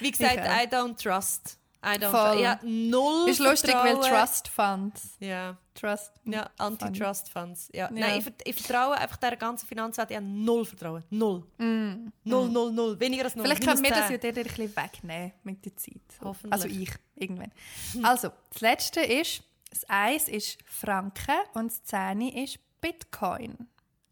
[0.00, 0.38] Wie gesagt.
[0.38, 1.58] I don't trust.
[1.84, 2.40] I don't Voll.
[2.42, 3.94] Ja, null ist lustig, weil.
[4.00, 5.16] Trust Funds.
[5.20, 5.56] Ja.
[5.74, 6.12] Trust.
[6.24, 7.70] Ja, Antitrust-Funds.
[7.72, 7.86] Ja.
[7.86, 7.90] Ja.
[7.90, 10.10] Nein, ich, ich vertraue einfach der ganzen Finanzwelt.
[10.10, 11.02] Ich habe null Vertrauen.
[11.10, 11.44] Null.
[11.58, 13.00] Null, null, null.
[13.00, 13.44] Weniger als null.
[13.44, 13.46] Mm.
[13.46, 14.34] Vielleicht können wir das ja 10.
[14.34, 16.02] dir ein bisschen wegnehmen mit der Zeit.
[16.20, 16.52] Hoffentlich.
[16.52, 17.52] Also ich, irgendwann.
[18.02, 23.56] Also, das letzte ist, das Eis ist Franken und das Zehni ist Bitcoin.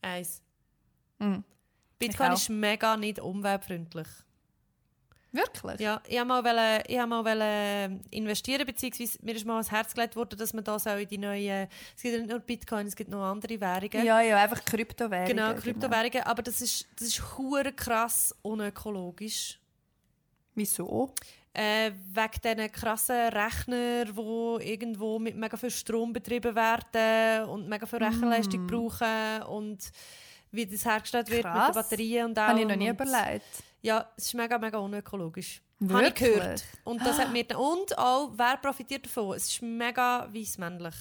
[0.00, 0.42] Eins.
[1.18, 1.40] Mm.
[2.00, 2.34] Bitcoin auch.
[2.34, 4.08] ist mega nicht umweltfreundlich.
[5.32, 5.78] Wirklich?
[5.78, 9.94] Ja, ich wollte mal, wollen- ich mal wollen investieren, beziehungsweise mir ist mal ans Herz
[9.94, 11.68] gelegt worden, dass man da so in die neuen...
[11.96, 14.04] Es gibt ja nicht nur Bitcoin, es gibt noch andere Währungen.
[14.04, 15.36] Ja, ja, einfach Kryptowährungen.
[15.36, 16.22] Genau, Kryptowährungen.
[16.24, 17.22] Aber das ist, das ist
[17.76, 19.60] krass unökologisch.
[20.56, 21.14] Wieso?
[21.52, 27.86] Äh, wegen diesen krassen Rechner, die irgendwo mit mega viel Strom betrieben werden und mega
[27.86, 29.90] viel Rechenleistung brauchen und
[30.52, 31.72] wie das hergestellt wird mit Krass.
[31.72, 32.50] den Batterien und allem.
[32.50, 33.44] Habe ich noch nie überlegt.
[33.82, 35.62] Ja, es ist mega, mega unökologisch.
[35.88, 36.64] Habe ich gehört.
[36.84, 39.34] Und, das hat mir, und auch, wer profitiert davon?
[39.36, 40.94] Es ist mega weiss-männlich.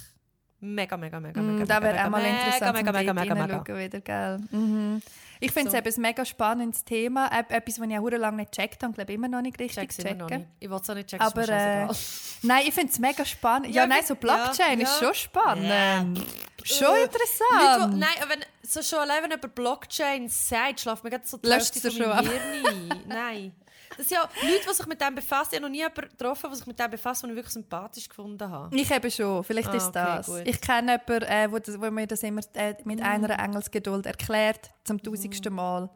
[0.62, 3.14] Mega, mega, mega, mega, Mm, mega, da wäre mega, auch mal mega, interessant, mega, mega,
[3.14, 3.46] dort mega, mega.
[3.46, 4.38] hineinschauen wieder, gell?
[4.52, 5.02] Mhm.
[5.42, 5.78] Ich finde es So.
[5.78, 7.28] eben ein mega spannendes Thema.
[7.50, 10.46] Etwas, das ich auch lange nicht gecheckt habe und glaube immer noch nicht richtig nicht.
[10.60, 11.88] Ich will es auch nicht checken, Aber äh,
[12.42, 13.74] nein, ich finde es mega spannend.
[13.74, 15.08] Ja, Ja, nein, so Blockchain ja, ist ja.
[15.08, 16.26] schon spannend.
[16.64, 17.94] Schon Äh, Leute, interessant.
[17.94, 21.48] die- nein, wenn, so schon allein, wenn jemand Blockchain sagt, schlaft mir gerade so die
[21.48, 23.04] Löscht Hälfte schon meinem Hirn ein.
[23.08, 23.52] Nein.
[23.98, 25.50] Das sind ja Leute, die sich mit dem befassen.
[25.52, 28.08] Ich habe noch nie jemanden getroffen, der sich mit dem befasst, den ich wirklich sympathisch
[28.08, 28.76] gefunden habe.
[28.76, 30.26] Ich eben schon, vielleicht Ah, ist okay, das.
[30.28, 30.42] gut.
[30.46, 34.70] Ich kenne jemanden, äh, wo, das, wo mir das immer äh, mit einer Engelsgeduld erklärt,
[34.84, 35.90] zum tausendsten Mal.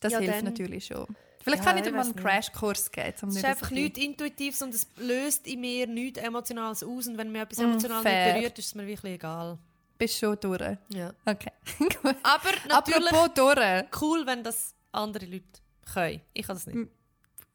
[0.00, 0.44] Das Ja, hilft dann.
[0.44, 1.06] natürlich schon.
[1.42, 2.14] Vielleicht Ja, kann ich dir mal einen.
[2.16, 3.14] Crashkurs geben.
[3.22, 7.06] Um Es ist einfach ein nichts Intuitives und es löst in mir nichts Emotionales aus.
[7.06, 8.24] Und wenn mir etwas Mm, emotional fair.
[8.26, 9.58] nicht berührt, ist es mir wirklich egal.
[9.96, 10.76] Bist schon durch.
[10.90, 11.12] Ja.
[11.24, 11.50] Okay.
[11.78, 11.96] Gut.
[12.22, 13.84] Aber natürlich Apropos durch.
[14.02, 15.44] cool, wenn das andere Leute
[15.92, 16.20] können.
[16.34, 16.88] Ich kann das nicht.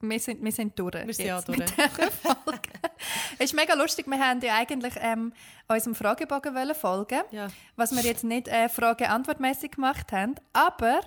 [0.10, 0.93] Wir sind, wir sind durch.
[0.93, 1.60] Wir sind ja jetzt durch.
[1.60, 2.70] dieser Folge.
[3.39, 4.06] es ist mega lustig.
[4.08, 5.32] Wir haben ja eigentlich ähm,
[5.68, 7.47] unserem Fragebogen wollen folgen Ja.
[7.76, 10.99] was wir jetzt nicht äh, Frage-Antwort-mässig gemacht haben, aber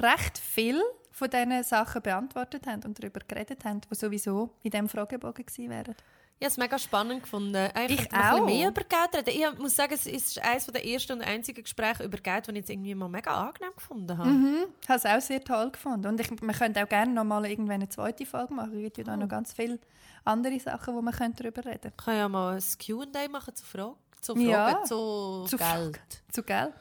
[0.00, 4.88] recht viel von diesen Sachen beantwortet haben und darüber geredet haben, die sowieso in diesem
[4.88, 5.94] Fragebogen gewesen wären.
[6.38, 7.56] Ich habe es mega spannend gefunden.
[7.74, 8.44] Eigentlich Ich noch ein auch.
[8.46, 9.52] mehr über Geld reden.
[9.54, 12.56] Ich muss sagen, es ist eines der ersten und einzigen Gespräche über Geld, die ich
[12.58, 14.28] jetzt irgendwie mal mega angenehm gefunden habe.
[14.82, 16.06] Ich habe es auch sehr toll gefunden.
[16.08, 18.74] Und ich, wir können auch gerne noch mal irgendwann eine zweite Folge machen.
[18.74, 19.78] Es gibt ja da noch ganz viele
[20.24, 21.94] andere Sachen, wo können darüber reden können.
[21.98, 23.94] Ich kann ja mal ein Q&A machen zu Fragen.
[24.20, 26.00] Zu Fragen, Ja, zu, zu Geld.
[26.30, 26.42] Zu?
[26.46, 26.72] Ein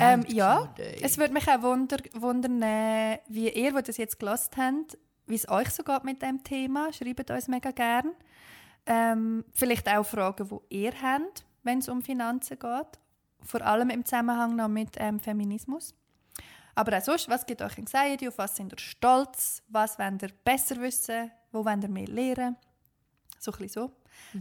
[0.00, 4.18] Ähm, Geld- ja, es würde mich auch wunder, wundern, äh, wie ihr, die das jetzt
[4.18, 4.98] gelost habt,
[5.30, 6.92] wie es euch so geht mit dem Thema.
[6.92, 8.12] Schreibt uns mega gern.
[8.86, 12.98] Ähm, vielleicht auch Fragen, die ihr habt, wenn es um Finanzen geht.
[13.42, 15.94] Vor allem im Zusammenhang noch mit ähm, Feminismus.
[16.74, 18.28] Aber auch sonst, was gibt euch Anxiety?
[18.28, 19.62] Auf was sind ihr stolz?
[19.68, 21.30] Was wollt ihr besser wissen?
[21.52, 22.56] Wo wollt ihr mehr lernen?
[23.38, 23.92] So ein bisschen so.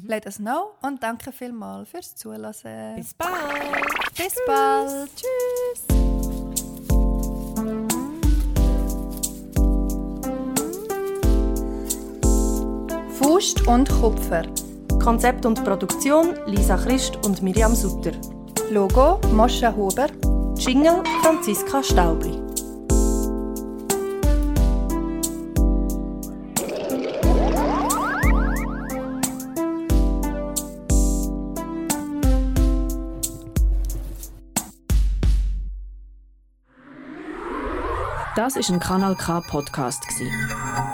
[0.05, 2.95] Let us know und danke vielmals fürs Zuhören.
[2.95, 4.15] Bis bald!
[4.15, 5.09] Bis bald.
[5.15, 5.98] Tschüss.
[13.39, 14.43] Faust und Kupfer.
[15.01, 18.11] Konzept und Produktion Lisa Christ und Miriam Sutter.
[18.69, 20.07] Logo Moscha Huber.
[20.57, 22.37] Jingle Franziska Staubli.
[38.35, 40.29] Das ist ein Kanal K Podcast gsi.